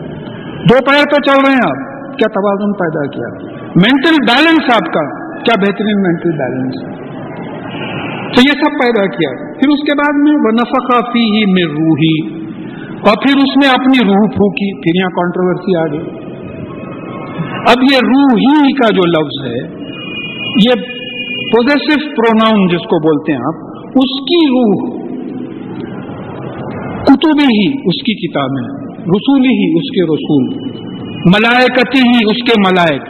دو 0.55 0.77
پیر 0.85 1.05
پہ 1.05 1.23
چل 1.27 1.41
رہے 1.47 1.53
ہیں 1.53 1.65
آپ۔ 1.65 1.91
کیا 2.19 2.29
توازن 2.29 2.73
پیدا 2.73 3.07
کیا 3.07 3.29
مینٹل 3.77 4.17
بیلنس 4.29 4.65
آپ 4.73 4.93
کا۔ 4.93 5.31
کیا 5.43 5.61
بہترین 5.61 6.03
مینٹل 6.03 6.31
بیلنس 6.31 7.10
تو 8.31 8.41
یہ 8.41 8.53
سب 8.53 8.71
پیدا 8.83 9.07
کیا۔ 9.07 9.53
پھر 9.53 9.69
اس 9.69 9.81
کے 9.81 9.97
بعد 9.99 10.19
میں 10.19 10.33
وہ 10.33 10.51
نفقافی 10.53 11.25
ہی 11.25 11.53
میں 11.53 11.65
روحی۔ 11.65 12.41
اور 12.91 13.17
پھر 13.17 13.37
اس 13.37 13.57
نے 13.57 13.69
اپنی 13.69 14.07
روح 14.07 14.29
پھونکی۔ 14.29 14.75
پھر 14.75 15.01
یہاں 15.01 15.11
کانٹروورسی 15.11 15.77
آ 15.77 15.87
گئی۔ 15.93 16.31
اب 17.51 17.83
یہ 17.83 17.97
روحی 17.97 18.73
کا 18.73 18.89
جو 18.95 19.07
لفظ 19.07 19.47
ہے، 19.47 19.81
یہ 20.67 20.93
پوزیسو 21.53 22.11
پروناؤن 22.11 22.69
جس 22.69 22.79
کو 22.79 22.99
بولتے 22.99 23.33
ہیں 23.33 23.41
آپ، 23.41 23.79
اس 23.87 24.21
کی 24.21 24.47
روح 24.47 25.01
کتب 27.05 27.39
ہی 27.43 27.69
اس 27.69 28.03
کی 28.03 28.29
کتابیں 28.29 28.91
رسول 28.99 29.41
ہی 29.41 29.79
اس 29.79 29.91
کے 29.91 30.03
رسول۔ 30.03 30.71
ملائکتی 31.27 31.99
ہی 31.99 32.31
اس 32.31 32.43
کے 32.43 32.61
ملائک۔ 32.61 33.03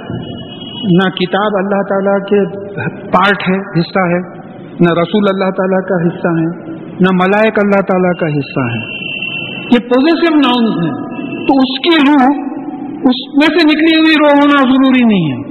نہ 0.84 1.10
کتاب 1.10 1.50
اللہ 1.54 1.82
تعالیٰ 1.88 2.18
کے 2.18 2.70
پارٹ 3.10 3.48
ہے، 3.48 3.80
حصہ 3.80 4.08
ہے۔ 4.08 4.39
نہ 4.80 4.92
رسول 4.92 5.24
اللہ 5.28 5.50
تعالیٰ 5.50 5.80
کا 5.88 6.08
حصہ 6.08 6.40
ہیں 6.40 6.80
نہ 7.00 7.08
ملائک 7.12 7.52
اللہ 7.56 7.80
تعالیٰ 7.80 8.12
کا 8.20 8.26
حصہ 8.26 8.60
ہیں 8.60 9.00
یہ 9.72 9.78
پوزیسو 9.78 10.34
ناؤنس 10.34 10.84
ہیں۔ 10.84 11.10
تو 11.46 11.54
اس 11.54 11.78
کی 11.78 12.10
روح 12.10 12.46
اس 12.84 13.18
میں 13.34 13.58
سے 13.58 13.66
نکلی 13.66 13.98
ہوئی 13.98 14.14
روح 14.20 14.30
ہونا 14.30 14.60
ضروری 14.60 15.04
نہیں 15.04 15.32
ہے۔ 15.32 15.50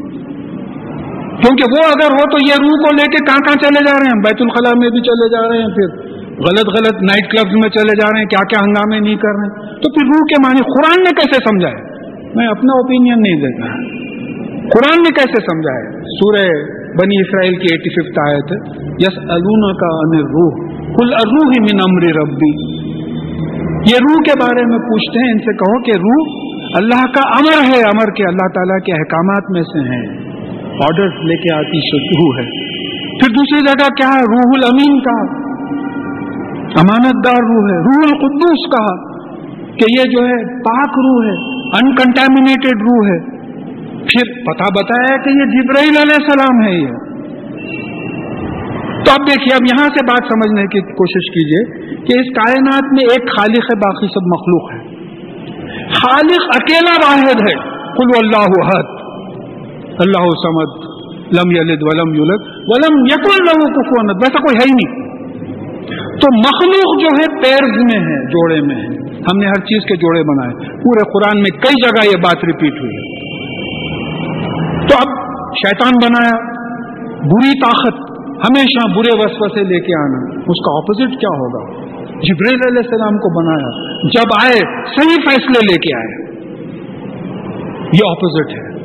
کیونکہ 1.35 1.63
وہ 1.71 1.87
اگر 1.87 2.11
ہو 2.11 2.29
تو 2.29 2.37
یہ 2.47 2.53
روح 2.61 2.87
کو 2.87 2.95
لے 2.95 3.03
کے 3.03 3.25
کہاں 3.25 3.37
کہاں 3.37 3.55
چلے 3.55 3.91
جا 3.91 3.99
رہے 3.99 4.05
ہیں؟ 4.05 4.21
بیت 4.23 4.41
الخلاء 4.41 4.79
میں 4.79 4.89
بھی 4.89 5.01
چلے 5.01 5.29
جا 5.29 5.49
رہے 5.49 5.57
ہیں، 5.57 5.69
پھر 5.69 6.09
غلط 6.21 6.67
غلط 6.67 7.03
نائٹ 7.03 7.31
کلبز 7.31 7.53
میں 7.53 7.69
چلے 7.69 8.01
جا 8.01 8.07
رہے 8.11 8.19
ہیں، 8.19 8.25
کیا 8.25 8.45
کیا 8.49 8.59
ہنگامے 8.65 8.99
نہیں 8.99 9.15
کر 9.15 9.29
رہے 9.29 9.47
ہیں۔ 9.47 9.73
تو 9.73 9.91
پھر 9.91 10.05
روح 10.05 10.21
کے 10.21 10.41
معنی 10.43 10.61
قرآن 10.61 11.03
نے 11.03 11.09
کیسے 11.09 11.49
سمجھایا 11.49 11.89
میں 12.35 12.47
اپنا 12.47 12.73
اوپینین 12.73 13.21
نہیں 13.21 13.41
دیتا۔ 13.41 13.65
قرآن 14.59 15.01
نے 15.01 15.09
کیسے 15.09 15.41
سمجھایا 15.41 15.91
سورہ 15.91 16.78
بنی 16.97 17.21
اسرائیل 17.21 17.55
کی 17.55 17.67
ایٹی 17.71 17.89
ففت 17.89 18.19
آیت 18.19 18.51
ہے 18.51 18.57
یس 18.99 19.17
الونا 19.17 19.73
کا 19.73 19.89
ان 19.91 20.25
روح 20.25 20.69
کل 20.85 21.13
اروح 21.13 21.51
من 21.59 21.79
امر 21.89 22.01
ربی۔ 22.21 22.79
یہ 23.91 23.95
روح 23.95 24.17
کے 24.17 24.39
بارے 24.41 24.65
میں 24.65 24.77
پوچھتے 24.77 25.25
ہیں، 25.25 25.31
ان 25.31 25.39
سے 25.39 25.53
کہو 25.53 25.83
کہ 25.83 25.91
روح 25.91 26.49
اللہ 26.77 27.05
کا 27.05 27.29
امر 27.29 27.63
ہے، 27.65 27.81
امر 27.81 28.11
کے 28.11 28.23
اللہ 28.23 28.47
تعالیٰ 28.47 28.79
کے 28.85 28.93
احکامات 28.93 29.51
میں 29.51 29.61
سے 29.61 29.79
ہیں۔ 29.79 30.29
آرڈر 30.63 31.23
لے 31.23 31.35
کے 31.35 31.55
آتی 31.55 31.89
شروع 31.89 32.37
ہے۔ 32.37 32.69
پھر 33.19 33.29
دوسری 33.29 33.65
جگہ 33.65 33.87
کیا 33.87 34.07
ہے؟ 34.07 34.21
روح 34.21 34.51
الامین 34.55 34.99
کا 34.99 35.49
امانت 36.81 37.25
دار 37.25 37.41
روح 37.41 37.69
ہے، 37.71 37.79
روح 37.79 38.09
القدوس 38.11 38.71
کا 38.71 39.09
کہ 39.65 39.85
یہ 39.99 40.03
جو 40.03 40.27
ہے 40.27 40.59
پاک 40.59 40.89
روح 40.89 41.23
ہے 41.23 41.59
انکنٹامنیٹڈ 41.81 42.81
روح 42.81 43.07
ہے۔ 43.07 43.38
پھر 43.99 44.41
پتا 44.41 44.63
بتایا 44.63 45.17
کہ 45.23 45.29
یہ 45.29 45.61
جبرائیل 45.61 45.97
علیہ 46.01 46.17
السلام 46.19 46.67
ہے 46.67 46.79
یہ۔ 46.79 47.09
تو 49.05 49.11
اب 49.11 49.27
دیکھیے، 49.27 49.53
اب 49.53 49.63
یہاں 49.63 49.87
سے 49.87 50.05
بات 50.05 50.23
سمجھنے 50.23 50.67
کی 50.67 50.81
کوشش 50.81 51.31
کیجیے 51.33 51.87
کہ 51.95 52.19
اس 52.19 52.25
کائنات 52.35 52.83
میں 52.83 53.03
ایک 53.03 53.29
خالق 53.29 53.59
ہے، 53.59 53.75
باقی 53.75 54.07
سب 54.07 54.25
مخلوق 54.25 54.73
ہے 54.73 54.99
خالق 55.93 56.43
اکیلا 56.55 57.07
واحد 57.07 57.41
ہے۔ 57.41 57.79
کلو 57.97 58.19
اللہ 58.23 58.67
حد 58.67 58.99
اللہ 60.05 60.29
سمد 60.43 60.89
لم 61.33 61.51
یلد 61.51 61.83
ولم 61.83 62.13
یولد 62.13 62.41
ولم 62.41 63.05
یقل 63.05 63.43
لہو 63.43 63.67
کفون 63.73 64.09
ویسا 64.09 64.39
کوئی 64.39 64.57
ہے 64.57 64.69
ہی 64.69 64.73
نہیں۔ 64.73 65.09
تو 66.19 66.37
مخلوق 66.37 67.01
جو 67.01 67.07
ہے، 67.07 67.41
پیرز 67.41 67.77
میں 67.77 67.99
ہے، 67.99 68.25
جوڑے 68.25 68.61
میں 68.61 68.75
ہے۔ 68.75 68.87
ہم 69.19 69.37
نے 69.37 69.45
ہر 69.47 69.53
چیز 69.53 69.85
کے 69.85 69.95
جوڑے 69.95 70.23
بنائے۔ 70.23 70.53
پورے 70.55 71.11
قرآن 71.13 71.37
میں 71.37 71.51
کئی 71.51 71.81
جگہ 71.81 72.05
یہ 72.05 72.21
بات 72.23 72.45
ریپیٹ 72.45 72.71
ہوئی۔ 72.71 72.95
ہے 72.95 73.18
تو 74.89 75.09
اب 75.09 75.29
شیطان 75.53 75.91
بنایا، 76.03 76.59
بری 77.17 77.59
طاقت، 77.59 78.11
ہمیشہ 78.19 78.87
برے 78.87 79.17
وسوسے 79.17 79.63
لے 79.63 79.79
کے 79.79 79.99
آنا۔ 79.99 80.17
اس 80.27 80.65
کا 80.65 80.77
اپوزٹ 80.77 81.19
کیا 81.19 81.29
ہوگا؟ 81.29 81.73
جبریل 82.09 82.59
علیہ 82.67 82.77
السلام 82.77 83.17
کو 83.17 83.43
بنایا۔ 83.43 83.99
جب 84.07 84.45
آئے، 84.45 84.83
صحیح 84.85 85.15
فیصلے 85.29 85.71
لے 85.71 85.75
کے 85.75 85.97
آئے۔ 85.97 86.39
یہ 87.83 88.11
اپوزٹ 88.11 88.49
ہے۔ 88.49 88.79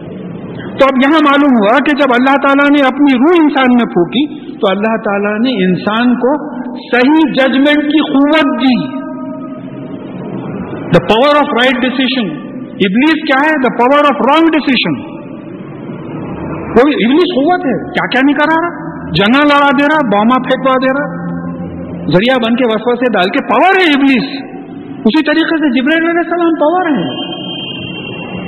تو 0.54 0.84
اب 0.84 0.98
یہاں 1.04 1.20
معلوم 1.24 1.62
ہوا 1.62 1.78
کہ 1.84 1.96
جب 1.96 2.14
اللہ 2.18 2.34
تعالیٰ 2.34 2.70
نے 2.70 2.86
اپنی 2.86 3.18
روح 3.18 3.42
انسان 3.42 3.74
میں 3.74 3.84
پھوکی 3.84 4.50
تو 4.50 4.66
اللہ 4.70 4.96
تعالیٰ 5.04 5.38
نے 5.38 5.64
انسان 5.64 6.14
کو 6.14 6.54
صحیح 6.74 7.32
ججمنٹ 7.32 7.92
کی 7.92 8.12
قوت 8.12 8.60
دی۔ 8.60 9.04
The 10.84 11.04
power 11.04 11.36
of 11.36 11.48
right 11.52 11.82
decision 11.82 12.30
ابلیس 12.68 13.12
کیا 13.12 13.46
ہے؟ 13.46 13.50
The 13.50 13.84
power 13.84 13.98
of 13.98 14.34
wrong 14.34 14.46
decision 14.46 15.13
وہ 16.76 16.88
ابلیس 16.88 17.34
قوت 17.34 17.66
ہے؟ 17.66 17.90
کیا 17.90 18.06
کیا 18.06 18.20
نہیں 18.24 18.34
کرا 18.34 18.54
رہا؟ 18.54 18.94
جنا 19.10 19.38
لڑا 19.38 19.68
دے 19.80 19.84
رہا، 19.84 20.16
بوما 20.16 20.42
پھینکوا 20.42 20.74
دے 20.82 20.86
رہا۔ 20.86 21.24
ذریعہ 21.94 22.36
بن 22.36 22.56
کے 22.56 22.64
وسوسے 22.66 23.06
سے 23.06 23.12
ڈال 23.12 23.24
کے 23.24 23.44
پاور 23.44 23.74
ہے 23.80 23.92
ابلیس۔ 23.92 24.42
اسی 24.90 25.24
طریقے 25.24 25.56
سے 25.56 25.80
جبر 25.80 26.02
علیہ 26.02 26.18
السلام 26.18 26.54
پاور 26.54 26.86
ہیں 26.86 27.34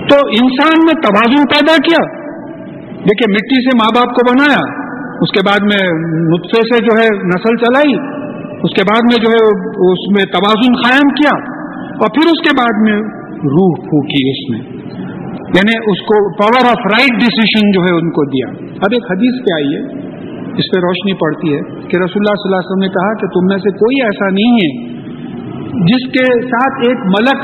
تو 0.09 0.17
انسان 0.17 0.87
نے 0.87 1.01
توازن 1.01 1.43
پیدا 1.43 1.77
کیا۔ 1.77 2.27
دیکھیے، 2.93 3.33
مٹی 3.33 3.63
سے 3.63 3.77
ماں 3.77 3.89
باپ 3.95 4.15
کو 4.15 4.33
بنایا۔ 4.33 4.87
اس 5.21 5.33
کے 5.33 5.41
بعد 5.47 5.61
میں 5.63 5.89
نطفے 6.29 6.75
سے 6.75 6.85
جو 6.85 7.03
ہے 7.03 7.09
نسل 7.27 7.57
چلائی۔ 7.57 7.95
اس 8.63 8.75
کے 8.75 8.83
بعد 8.83 9.01
میں 9.03 9.25
جو 9.25 9.31
ہے 9.31 9.47
اس 9.93 10.11
میں 10.11 10.33
توازن 10.33 10.75
قائم 10.75 11.09
کیا۔ 11.09 11.57
اور 11.91 12.09
پھر 12.09 12.27
اس 12.27 12.49
کے 12.49 12.57
بعد 12.59 12.83
میں 12.83 13.03
روح 13.37 13.75
پھوکی 13.75 14.31
اس 14.31 14.51
میں۔ 14.51 14.77
یعنی 15.55 15.93
اس 15.93 16.01
کو 16.01 16.33
پاور 16.37 16.71
آف 16.71 16.87
رائٹ 16.93 17.21
ڈسیشن 17.21 17.71
جو 17.71 17.81
ہے 17.81 17.95
ان 17.95 18.11
کو 18.11 18.25
دیا۔ 18.25 18.65
اب 18.67 18.89
ایک 18.93 19.03
حدیث 19.11 19.35
پہ 19.41 19.55
آئیے۔ 19.55 20.07
اس 20.47 20.75
پہ 20.75 20.81
روشنی 20.81 21.13
پڑتی 21.13 21.55
ہے 21.55 21.61
کہ 21.61 21.97
رسول 21.97 22.23
اللہ 22.23 22.35
صلی 22.35 22.47
اللہ 22.47 22.57
علیہ 22.57 22.67
وسلم 22.67 22.83
نے 22.83 22.89
کہا 22.89 23.15
کہ 23.15 23.27
تم 23.27 23.47
میں 23.47 23.59
سے 23.59 23.71
کوئی 23.71 24.03
ایسا 24.03 24.29
نہیں 24.29 24.53
ہے 24.53 24.97
جس 25.85 26.11
کے 26.11 26.49
ساتھ 26.49 26.89
ایک 26.89 26.99
ملک 27.07 27.41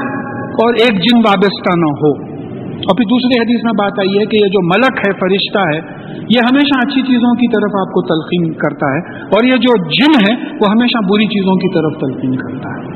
اور 0.65 0.75
ایک 0.75 1.03
جن 1.03 1.19
وابستہ 1.19 1.79
نہ 1.79 1.91
ہو۔ 1.91 2.33
اور 2.73 2.97
پھر 2.97 3.05
دوسری 3.05 3.41
حدیث 3.41 3.65
میں 3.65 3.73
بات 3.79 3.93
آئی 3.99 4.19
ہے 4.19 4.27
کہ 4.27 4.37
یہ 4.37 4.47
جو 4.47 4.67
ملک 4.67 4.99
ہے، 4.99 5.13
فرشتہ 5.13 5.59
ہے، 5.59 6.03
یہ 6.13 6.41
ہمیشہ 6.53 6.79
اچھی 6.87 7.03
چیزوں 7.03 7.35
کی 7.35 7.47
طرف 7.49 7.87
آپ 7.87 7.93
کو 7.93 8.03
تلقین 8.03 8.53
کرتا 8.53 8.87
ہے 8.87 9.23
اور 9.25 9.45
یہ 9.45 9.51
جو 9.51 9.85
جن 9.85 10.11
ہے، 10.11 10.45
وہ 10.45 10.71
ہمیشہ 10.71 10.99
بری 11.11 11.27
چیزوں 11.27 11.55
کی 11.55 11.75
طرف 11.75 12.01
تلقین 12.01 12.37
کرتا 12.37 12.69
ہے۔ 12.69 12.92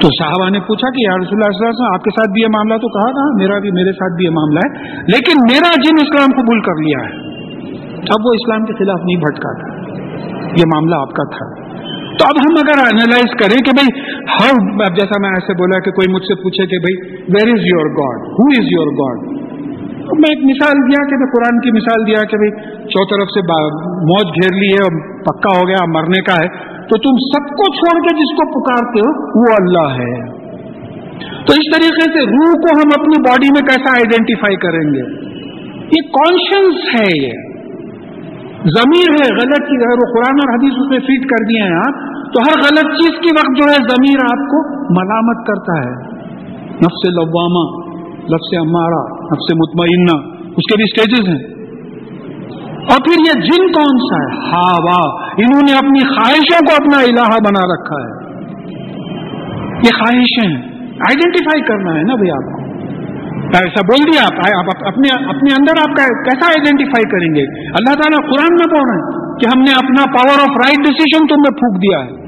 تو 0.00 0.08
صحابہ 0.08 0.50
نے 0.50 0.60
پوچھا 0.60 0.90
کہ 0.90 1.00
یا 1.04 1.12
رسول 1.12 1.32
اللہ 1.32 1.50
صلی 1.52 1.64
اللہ 1.64 1.68
علیہ 1.68 1.80
وسلم، 1.80 1.94
آپ 1.94 2.04
کے 2.04 2.10
ساتھ 2.10 2.30
بھی 2.30 2.42
یہ 2.42 2.46
معاملہ 2.46 2.74
تو 2.74 2.88
کہا 2.88 3.10
تھا؟ 3.10 3.42
میرا 3.42 3.58
بھی، 3.58 3.70
میرے 3.70 3.92
ساتھ 3.92 4.16
بھی 4.16 4.24
یہ 4.24 4.30
معاملہ 4.30 4.60
ہے۔ 4.64 4.92
لیکن 4.96 5.36
میرا 5.52 5.70
جن 5.80 5.96
اسلام 6.00 6.42
قبول 6.42 6.60
کر 6.60 6.74
لیا 6.74 6.98
ہے، 6.98 7.30
اب 7.96 8.20
وہ 8.24 8.34
اسلام 8.34 8.64
کے 8.64 8.84
خلاف 8.84 9.00
نہیں 9.04 9.16
بھٹکا 9.16 9.52
تھا۔ 9.60 9.70
یہ 10.58 10.64
معاملہ 10.66 10.94
آپ 10.94 11.12
کا 11.12 11.24
تھا۔ 11.36 11.70
تو 12.18 12.22
اب 12.24 12.36
ہم 12.36 12.54
اگر 12.58 12.78
اینالائز 12.78 13.30
کریں 13.40 13.60
کہ 13.64 13.72
بھائی، 13.72 14.00
ہر، 14.20 14.72
اب 14.72 14.96
جیسا 14.96 15.20
میں 15.20 15.30
ایسے 15.30 15.52
بولا 15.52 15.78
کہ 15.80 15.90
کوئی 15.90 16.14
مجھ 16.14 16.22
سے 16.22 16.34
پوچھے 16.34 16.66
کہ 16.66 16.78
بھائی 16.78 17.22
where 17.22 17.58
is 17.58 17.66
your 17.66 17.86
God 17.86 18.18
who 18.20 18.46
is 18.46 18.66
your 18.70 18.86
God 18.86 19.40
میں 20.18 20.30
ایک 20.30 20.44
مثال 20.44 20.72
دیا 20.72 21.08
کہ 21.08 21.16
میں 21.16 21.26
قرآن 21.26 21.60
کی 21.60 21.70
مثال 21.70 22.06
دیا 22.06 22.24
کہ 22.30 22.36
بھائی، 22.36 22.50
چو 22.84 23.04
طرف 23.04 23.28
سے 23.28 23.40
موج 23.84 24.24
گھیر 24.24 24.56
لی 24.56 24.68
ہے 24.68 24.84
اور 24.84 25.20
پکا 25.20 25.58
ہو 25.58 25.68
گیا 25.68 25.84
مرنے 25.88 26.22
کا 26.22 26.32
ہے۔ 26.32 26.69
تو 26.90 26.98
تم 26.98 27.38
سب 27.38 27.48
کو 27.48 27.74
چھوڑ 27.74 28.02
کے 28.02 28.16
جس 28.16 28.36
کو 28.36 28.60
پکارتے 28.60 29.00
ہو، 29.00 29.40
وہ 29.40 29.54
اللہ 29.60 30.02
ہے۔ 30.02 30.40
تو 31.20 31.52
اس 31.52 31.76
طریقے 31.76 32.12
سے 32.12 32.20
روح 32.20 32.52
کو 32.52 32.76
ہم 32.76 33.00
اپنی 33.00 33.20
باڈی 33.20 33.48
میں 33.50 33.62
کیسا 33.62 33.90
آئیڈینٹیفائی 33.90 34.56
کریں 34.56 34.94
گے؟ 34.94 35.30
یہ 35.84 36.08
کانشنس 36.08 37.00
ہے 37.00 37.26
یہ۔ 37.26 37.32
ضمیر 38.64 39.10
ہے، 39.10 39.34
غلط 39.34 39.62
چیز۔ 39.62 39.82
اگر 39.82 39.92
وہ 39.92 40.12
قرآن 40.14 40.34
اور 40.34 40.54
حدیث 40.54 40.72
اس 40.72 40.90
میں 40.90 40.98
فٹ 40.98 41.26
کر 41.26 41.44
دیے 41.48 41.62
ہیں 41.62 41.76
آپ، 41.76 41.94
تو 42.32 42.40
ہر 42.40 42.58
غلط 42.58 43.00
چیز 43.00 43.10
کے 43.10 43.28
وقت 43.34 43.58
جو 43.58 43.68
ہے 43.68 43.76
ضمیر 43.76 44.18
آپ 44.24 44.50
کو 44.50 44.80
ملامت 45.00 45.46
کرتا 45.46 45.88
ہے۔ 45.88 46.20
نفس 46.66 47.08
لوامہ 47.12 47.90
لفظ 48.14 48.58
امارہ، 48.58 49.22
نفس 49.22 49.54
مطمئنہ، 49.54 50.28
اس 50.34 50.72
کے 50.72 50.76
بھی 50.76 50.84
اسٹیجز 50.84 51.28
ہیں۔ 51.28 51.49
اور 52.80 52.98
پھر 52.98 53.20
یہ 53.20 53.40
جن 53.40 53.72
کون 53.72 53.98
سا 53.98 54.16
ہے؟ 54.16 54.50
ہاوا 54.52 55.24
انہوں 55.32 55.62
نے 55.66 55.72
اپنی 55.72 56.14
خواہشوں 56.14 56.66
کو 56.66 56.72
اپنا 56.82 56.98
الہ 56.98 57.28
بنا 57.30 57.74
رکھا 57.74 58.06
ہے۔ 58.06 58.30
یہ 59.64 59.98
خواہشیں 59.98 60.48
ہیں۔ 60.48 60.62
آئیڈینٹیفائی 60.82 61.62
کرنا 61.62 61.94
ہے 61.94 62.02
نا 62.02 62.14
بھائی 62.14 62.30
آپ 62.30 62.52
کو۔ 62.52 62.60
ایسا 63.40 63.82
بول 63.82 64.12
دیا 64.12 64.22
آپ 64.58 64.86
اپنے 64.86 65.24
اپنے 65.24 65.54
اندر 65.54 65.90
آپ 65.90 65.96
کیسا 65.96 66.46
آئیڈینٹیفائی 66.46 67.10
کریں 67.10 67.34
گے؟ 67.34 67.68
اللہ 67.68 67.94
تعالیٰ 67.94 68.30
قرآن 68.30 68.54
میں 68.54 68.68
بول 68.70 68.90
رہے 68.90 68.98
ہیں 68.98 69.38
کہ 69.38 69.46
ہم 69.46 69.60
نے 69.62 69.72
اپنا 69.72 70.04
پاور 70.06 70.40
آف 70.40 70.56
رائٹ 70.56 70.76
ڈیسیزن 70.76 71.26
تم 71.26 71.36
نے 71.36 71.54
پھونک 71.54 71.82
دیا 71.82 71.98
ہے۔ 72.04 72.20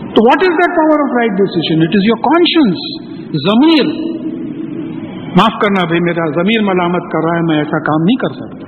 تو 0.00 0.22
what 0.22 0.42
is 0.42 0.48
that 0.48 0.76
power 0.76 1.00
of 1.00 1.16
right 1.16 1.30
decision 1.30 1.82
it 1.82 1.88
is 1.88 2.02
your 2.04 2.16
conscience 2.16 3.02
ضمیر۔ 3.26 4.16
معاف 5.38 5.60
کرنا 5.60 5.86
بھائی، 5.86 6.00
میرا 6.00 6.30
ضمیر 6.30 6.62
ملامت 6.62 7.12
کر 7.12 7.28
رہا 7.28 7.36
ہے، 7.36 7.42
میں 7.42 7.58
ایسا 7.58 7.78
کام 7.78 8.02
نہیں 8.02 8.16
کر 8.16 8.28
سکتا۔ 8.28 8.65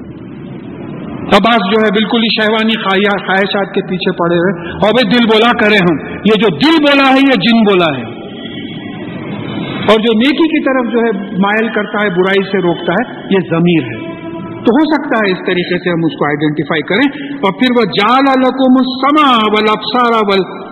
عباس 1.29 1.57
جو 1.57 1.81
ہے 1.83 1.89
بالکل 1.91 2.19
ہی 2.19 2.43
شہوانی 2.43 2.83
خواہشات 2.83 3.75
کے 3.75 3.81
پیچھے 3.81 4.13
پڑے 4.13 4.37
ہوئے۔ 4.37 4.71
اور 4.71 4.91
بھائی 4.91 5.11
دل 5.11 5.25
بولا 5.25 5.53
کرے 5.53 5.77
ہم۔ 5.77 6.09
یہ 6.09 6.41
جو 6.41 6.57
دل 6.57 6.83
بولا 6.83 7.11
ہے، 7.13 7.21
یہ 7.21 7.41
جن 7.41 7.61
بولا 7.61 7.99
ہے۔ 7.99 8.05
اور 9.73 9.99
جو 9.99 10.19
نیکی 10.19 10.49
کی 10.49 10.65
طرف 10.65 10.93
جو 10.93 10.99
ہے 10.99 11.37
مائل 11.39 11.69
کرتا 11.69 12.05
ہے، 12.05 12.11
برائی 12.11 12.43
سے 12.43 12.59
روکتا 12.59 12.93
ہے، 12.93 13.21
یہ 13.31 13.39
ضمیر 13.51 13.83
ہے۔ 13.83 14.19
تو 14.49 14.73
ہو 14.73 14.95
سکتا 14.95 15.27
ہے 15.27 15.33
اس 15.33 15.39
طریقے 15.39 15.79
سے 15.79 15.91
ہم 15.91 16.01
اس 16.05 16.19
کو 16.19 16.25
آئیڈینٹیفائی 16.27 16.83
کریں۔ 16.83 17.33
اور 17.33 17.53
پھر 17.53 17.73
وہ 17.79 17.85
جال 17.85 18.25
الکم 18.37 18.75
سما 18.75 19.37
ول 19.47 19.67
افسارا 19.69 20.21
ول 20.27 20.63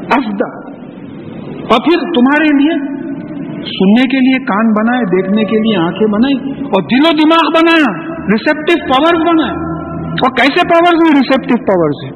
افدا 0.00 0.70
اور 1.60 1.78
پھر 1.84 2.00
تمہارے 2.00 2.62
لیے 2.62 2.96
سننے 3.50 4.02
کے 4.02 4.18
لیے 4.20 4.44
کان 4.44 4.72
بنائے، 4.72 5.04
دیکھنے 5.04 5.44
کے 5.44 5.58
لیے 5.58 5.76
آنکھیں 5.76 6.06
بنائی، 6.06 6.34
اور 6.50 6.82
دل 6.82 7.06
و 7.06 7.10
دماغ 7.12 7.50
بنایا 7.54 8.16
ریسپٹو 8.16 8.92
پاور 8.92 9.26
بنایا۔ 9.26 9.65
اور 10.22 10.36
کیسے 10.36 10.68
پاور 10.68 10.94
ہیں؟ 10.94 11.10
ریسپٹو 11.16 11.56
پاور 11.62 11.90
سے 11.90 12.08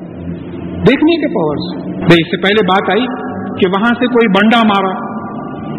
دیکھنے 0.87 1.21
کے 1.21 1.29
پاور 1.29 1.57
سے 1.57 1.87
بھائی، 1.87 2.21
اس 2.21 2.31
سے 2.31 2.43
پہلے 2.43 2.67
بات 2.67 2.91
آئی 2.91 3.07
کہ 3.59 3.69
وہاں 3.69 3.93
سے 3.99 4.07
کوئی 4.07 4.29
بنڈا 4.29 4.61
مارا، 4.65 4.93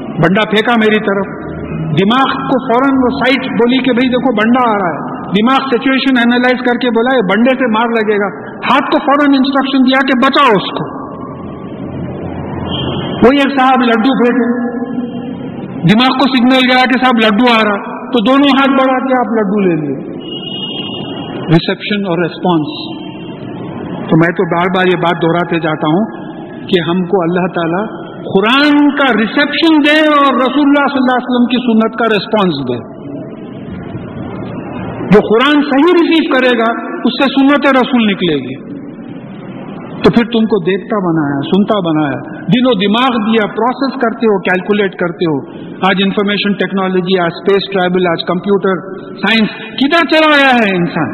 بنڈا 0.06 0.50
پھینکا 0.50 0.74
میری 0.78 1.00
طرف۔ 1.06 1.52
دماغ 1.82 2.42
کو 2.44 2.66
فوراً 2.68 2.98
وہ 3.04 3.10
سائٹ 3.10 3.52
بولی 3.52 3.78
کہ 3.78 3.92
بھائی، 3.92 4.10
دیکھو، 4.10 4.36
بنڈا 4.36 4.70
آ 4.70 4.74
رہا 4.74 4.94
ہے۔ 4.94 5.22
دماغ 5.24 5.68
سچویشن 5.68 6.18
اینالائز 6.18 6.60
کر 6.60 6.78
کے 6.78 6.90
بولا، 6.90 7.16
یہ 7.16 7.22
بنڈے 7.22 7.58
سے 7.58 7.72
مار 7.72 7.90
لگے 7.90 8.20
گا۔ 8.20 8.28
ہاتھ 8.48 8.92
کو 8.92 9.00
فوراً 9.00 9.34
انسٹرکشن 9.34 9.86
دیا 9.86 10.08
کہ 10.08 10.20
بچاؤ 10.20 10.52
اس 10.52 10.72
کو۔ 10.72 11.02
وہی 13.26 13.38
ایک 13.38 13.60
صاحب 13.60 13.82
لڈو 13.82 14.24
پھینکے۔ 14.24 14.72
دماغ 15.76 16.18
کو 16.18 16.36
سگنل 16.38 16.72
گیا 16.72 16.84
کہ 16.86 17.04
صاحب، 17.04 17.34
لڈو 17.34 17.54
آ 17.54 17.64
رہا۔ 17.64 18.02
تو 18.02 18.24
دونوں 18.24 18.50
ہاتھ 18.60 18.70
بڑھا 18.70 19.08
کے 19.08 19.14
آپ 19.20 19.34
لڈو 19.34 19.60
لے 19.60 19.76
لیے۔ 19.76 20.22
ریسپشن 21.54 22.06
اور 22.10 22.20
ریسپانس 22.24 22.76
تو 24.10 24.18
میں 24.20 24.30
تو 24.36 24.44
بار 24.52 24.70
بار 24.76 24.90
یہ 24.92 25.00
بات 25.02 25.22
دہراتے 25.24 25.60
جاتا 25.60 25.90
ہوں 25.96 26.06
کہ 26.70 26.84
ہم 26.90 27.02
کو 27.14 27.22
اللہ 27.24 27.48
تعالی 27.58 27.82
قرآن 28.26 28.78
کا 29.00 29.08
ریسپشن 29.18 29.80
دے 29.86 29.96
اور 30.16 30.38
رسول 30.42 30.68
اللہ 30.68 30.90
صلی 30.92 31.02
اللہ 31.02 31.18
علیہ 31.18 31.30
وسلم 31.30 31.48
کی 31.54 31.62
سنت 31.64 31.98
کا 32.02 32.10
ریسپانس 32.14 32.60
دے. 32.70 32.78
جو 35.14 35.22
قرآن 35.30 35.64
صحیح 35.70 35.96
ریسیو 35.98 36.28
کرے 36.34 36.52
گا، 36.60 36.68
اس 37.10 37.18
سے 37.22 37.30
سنت 37.32 37.66
رسول 37.78 38.06
نکلے 38.12 38.38
گی. 38.44 38.54
تو 40.04 40.12
پھر 40.12 40.30
تم 40.36 40.46
کو 40.52 40.60
دیکھتا 40.68 41.00
بنایا، 41.08 41.42
سنتا 41.48 41.80
بنایا. 41.88 42.22
دل 42.54 42.70
و 42.70 42.76
دماغ 42.84 43.18
دیا 43.26 43.50
پروسیس 43.58 43.98
کرتے 44.04 44.30
ہو 44.30 44.38
کیلکولیٹ 44.46 44.96
کرتے 45.02 45.28
ہو. 45.32 45.36
آج 45.90 46.06
انفارمیشن 46.06 46.56
ٹیکنالوجی 46.62 47.20
آج 47.20 47.36
اسپیس 47.36 47.68
ٹریول 47.74 48.08
آج 48.12 48.24
کمپیوٹر 48.28 48.82
سائنس 49.26 49.60
کدھر 49.82 50.10
چلا 50.14 50.32
آیا 50.38 50.56
ہے 50.62 50.72
انسان؟ 50.78 51.14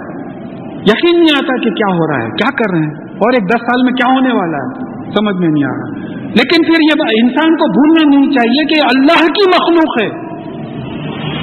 یقین 0.87 1.19
نہیں 1.19 1.35
آتا 1.35 1.55
کہ 1.63 1.69
کیا 1.69 1.93
ہو 1.93 2.07
رہا 2.07 2.23
ہے، 2.23 2.29
کیا 2.29 2.49
کر 2.49 2.73
رہے 2.73 2.85
ہیں؟ 2.85 2.93
اور 2.93 3.33
ایک 3.33 3.49
دس 3.49 3.59
سال 3.59 3.83
میں 3.83 3.93
کیا 3.93 4.13
ہونے 4.13 4.33
والا 4.33 4.57
ہے؟ 4.57 4.97
سمجھ 5.11 5.35
میں 5.35 5.47
نہیں 5.47 5.63
آ 5.63 5.67
رہا۔ 5.67 6.07
لیکن 6.17 6.63
پھر 6.63 6.75
یہ 6.81 7.23
انسان 7.23 7.51
کو 7.55 7.71
بھولنا 7.71 8.17
نہیں 8.17 8.31
چاہیے 8.31 8.65
کہ 8.65 8.85
اللہ 8.85 9.25
کی 9.27 9.49
مخلوق 9.49 10.01
ہے۔ 10.01 10.27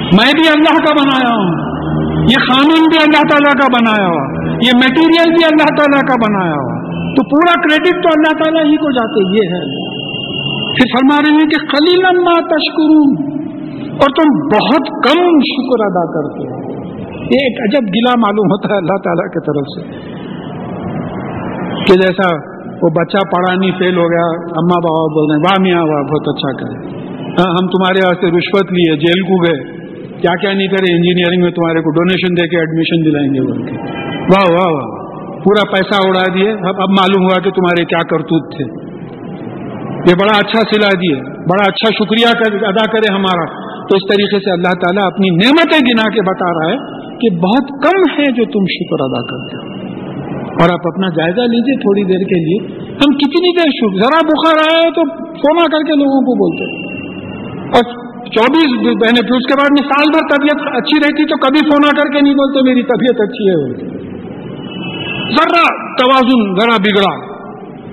میں 0.05 0.31
بھی 0.33 0.47
اللہ 0.47 0.77
کا 0.77 0.93
بنایا 0.93 1.35
ہوں۔ 1.35 1.75
یہ 2.21 2.37
قانون 2.51 2.79
بھی 2.79 2.97
اللہ 2.97 3.21
تعالیٰ 3.29 3.53
کا 3.53 3.67
بنایا 3.67 4.07
ہوا۔ 4.07 4.45
یہ 4.45 4.71
میٹیریل 4.75 5.33
بھی 5.33 5.45
اللہ 5.45 5.75
تعالیٰ 5.77 6.01
کا 6.01 6.15
بنایا 6.27 6.51
ہوا۔ 6.51 6.85
تو 7.15 7.23
پورا 7.23 7.61
کریڈٹ 7.61 8.03
تو 8.03 8.09
اللہ 8.17 8.43
تعالیٰ 8.43 8.71
ہی 8.71 8.77
کو 8.77 8.91
جاتے، 8.91 9.21
یہ 9.27 9.55
ہے۔ 9.55 9.95
پھر 10.75 10.97
فرما 10.97 11.15
رہے 11.15 11.33
ہیں 11.33 11.49
کہ 11.49 11.67
خلیل 11.67 12.05
تشکر 12.33 12.91
اور 13.91 14.07
تم 14.07 14.47
بہت 14.47 14.87
کم 14.87 15.39
شکر 15.39 15.85
ادا 15.85 16.05
کرتے 16.13 16.53
ہو۔ 16.53 16.64
یہ 17.25 17.39
ایک 17.41 17.61
عجب 17.61 17.83
گلا 17.87 18.13
معلوم 18.17 18.45
ہوتا 18.45 18.73
ہے 18.73 18.77
اللہ 18.77 18.97
تعالیٰ 19.03 19.27
کی 19.27 19.39
طرف 19.39 19.65
سے 19.67 20.09
کہ 21.85 22.01
جیسا 22.01 22.55
وہ 22.81 22.89
بچہ 22.89 23.17
پڑھا 23.17 23.55
نہیں، 23.55 23.71
فیل 23.71 23.97
ہو 23.97 24.03
گیا 24.03 24.25
اما 24.57 24.79
بابا 24.79 25.13
بول 25.13 25.31
رہے 25.31 25.37
ہیں، 25.37 25.43
واہ 25.43 25.61
میاں 25.61 25.93
واہ 25.93 26.03
بہت 26.03 26.27
اچھا 26.27 26.51
کرے۔ 26.51 26.87
ہاں 27.23 27.51
ہم 27.51 27.67
تمہارے 27.67 27.99
واسطے 28.05 28.27
رشوت 28.27 28.71
لیے، 28.71 28.95
جیل 28.95 29.21
کو 29.21 29.35
گئے۔ 29.41 29.75
کیا 30.21 30.35
کیا 30.41 30.53
نہیں 30.53 30.67
کرے 30.67 30.95
انجینئرنگ 30.95 31.41
میں 31.41 31.51
تمہارے 31.51 31.81
کو 31.81 31.91
ڈونیشن 31.91 32.37
دے 32.37 32.47
کے 32.47 32.59
ایڈمیشن 32.59 33.05
دلائیں 33.05 33.33
گے 33.33 33.41
بول 33.41 33.65
کے۔ 33.65 33.77
واہ 34.13 34.53
واہ 34.53 34.71
واہ۔ 34.71 35.05
پورا 35.43 35.71
پیسہ 35.71 36.07
اڑا 36.07 36.33
دیے۔ 36.33 36.51
اب 36.51 36.81
اب 36.81 36.89
معلوم 36.89 37.23
ہوا 37.23 37.41
کہ 37.41 37.51
تمہارے 37.51 37.85
کیا 37.85 37.99
کرتوت 37.99 38.55
تھے۔ 38.55 38.95
یہ 40.09 40.15
بڑا 40.21 40.37
اچھا 40.37 40.59
سلا 40.59 40.87
دیے، 40.87 41.21
بڑا 41.23 41.63
اچھا 41.67 41.93
شکریہ 41.93 42.47
ادا 42.65 42.91
کرے 42.91 43.13
ہمارا۔ 43.13 43.64
تو 43.89 43.95
اس 43.95 44.13
طریقے 44.13 44.39
سے 44.39 44.51
اللہ 44.51 44.73
تعالیٰ 44.73 45.05
اپنی 45.05 45.29
نعمتیں 45.29 45.79
گنا 45.79 46.09
کے 46.09 46.21
بتا 46.21 46.51
رہا 46.51 46.73
ہے 46.73 46.77
کہ 47.17 47.35
بہت 47.35 47.67
کم 47.83 48.19
ہے 48.19 48.31
جو 48.31 48.45
تم 48.45 48.65
شکر 48.65 49.03
ادا 49.03 49.21
کرتے 49.21 49.57
ہو۔ 49.57 49.85
اور 50.45 50.69
آپ 50.69 50.87
اپنا 50.93 51.09
جائزہ 51.09 51.41
لیجیے 51.41 51.75
تھوڑی 51.77 52.03
دیر 52.03 52.19
کے 52.19 52.39
لیے۔ 52.39 52.83
ہم 52.83 53.17
کتنی 53.17 53.57
دیر 53.57 53.69
شکر 53.69 53.95
ذرا 53.95 54.19
بخار 54.27 54.55
آیا 54.57 54.87
ہے 54.87 54.91
تو 54.91 55.01
فونا 55.19 55.63
کر 55.63 55.83
کے 55.87 55.93
لوگوں 55.93 56.21
کو 56.21 56.35
بولتے 56.35 56.95
اور 57.65 58.05
چوبیس 58.25 58.81
مہینے 58.81 59.27
پھر 59.27 59.35
اس 59.35 59.47
کے 59.47 59.53
بعد 59.59 59.67
میں 59.79 59.89
سال 59.89 60.09
بھر 60.11 60.37
طبیعت 60.37 60.75
اچھی 60.75 60.99
رہتی 60.99 61.25
تو 61.25 61.37
کبھی 61.37 61.59
فونا 61.65 62.01
کر 62.01 62.13
کے 62.13 62.21
نہیں 62.21 62.33
بولتے، 62.33 62.69
میری 62.69 62.83
طبیعت 62.83 63.21
اچھی 63.21 63.49
ہے 63.49 63.73
ذرا 65.31 65.63
توازن، 66.01 66.59
ذرا 66.59 66.77
بگڑا۔ 66.77 67.34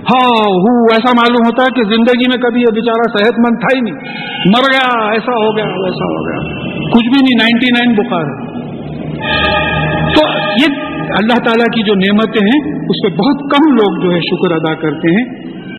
ہاں 0.02 0.42
ہوں 0.48 0.86
ایسا 0.92 1.12
معلوم 1.16 1.46
ہوتا 1.46 1.62
ہے 1.62 1.68
کہ 1.74 1.82
زندگی 1.82 2.28
میں 2.28 2.36
کبھی 2.36 2.60
یہ 2.60 2.74
بیچارہ 2.74 3.18
صحت 3.18 3.38
مند 3.38 3.60
تھا 3.60 3.76
ہی 3.76 3.80
نہیں۔ 3.80 3.94
مر 4.46 4.72
گیا، 4.72 5.10
ایسا 5.10 5.32
ہو 5.32 5.56
گیا، 5.56 5.64
ویسا 5.64 6.04
ہو 6.04 6.28
گیا۔ 6.28 6.62
کچھ 6.90 7.08
بھی 7.08 7.22
نہیں، 7.22 7.42
نائنٹی 7.42 7.66
نائن 7.66 7.94
بخار۔ 7.94 8.52
تو 10.14 10.26
یہ 10.36 10.82
اللہ 11.08 11.44
تعالیٰ 11.44 11.64
کی 11.64 11.82
جو 11.82 11.94
نعمتیں 11.94 12.46
ہیں، 12.46 12.84
اس 12.84 13.02
پہ 13.02 13.16
بہت 13.16 13.50
کم 13.50 13.72
لوگ 13.72 14.02
جو 14.02 14.12
ہے 14.12 14.20
شکر 14.20 14.54
ادا 14.54 14.74
کرتے 14.74 15.10
ہیں۔ 15.10 15.52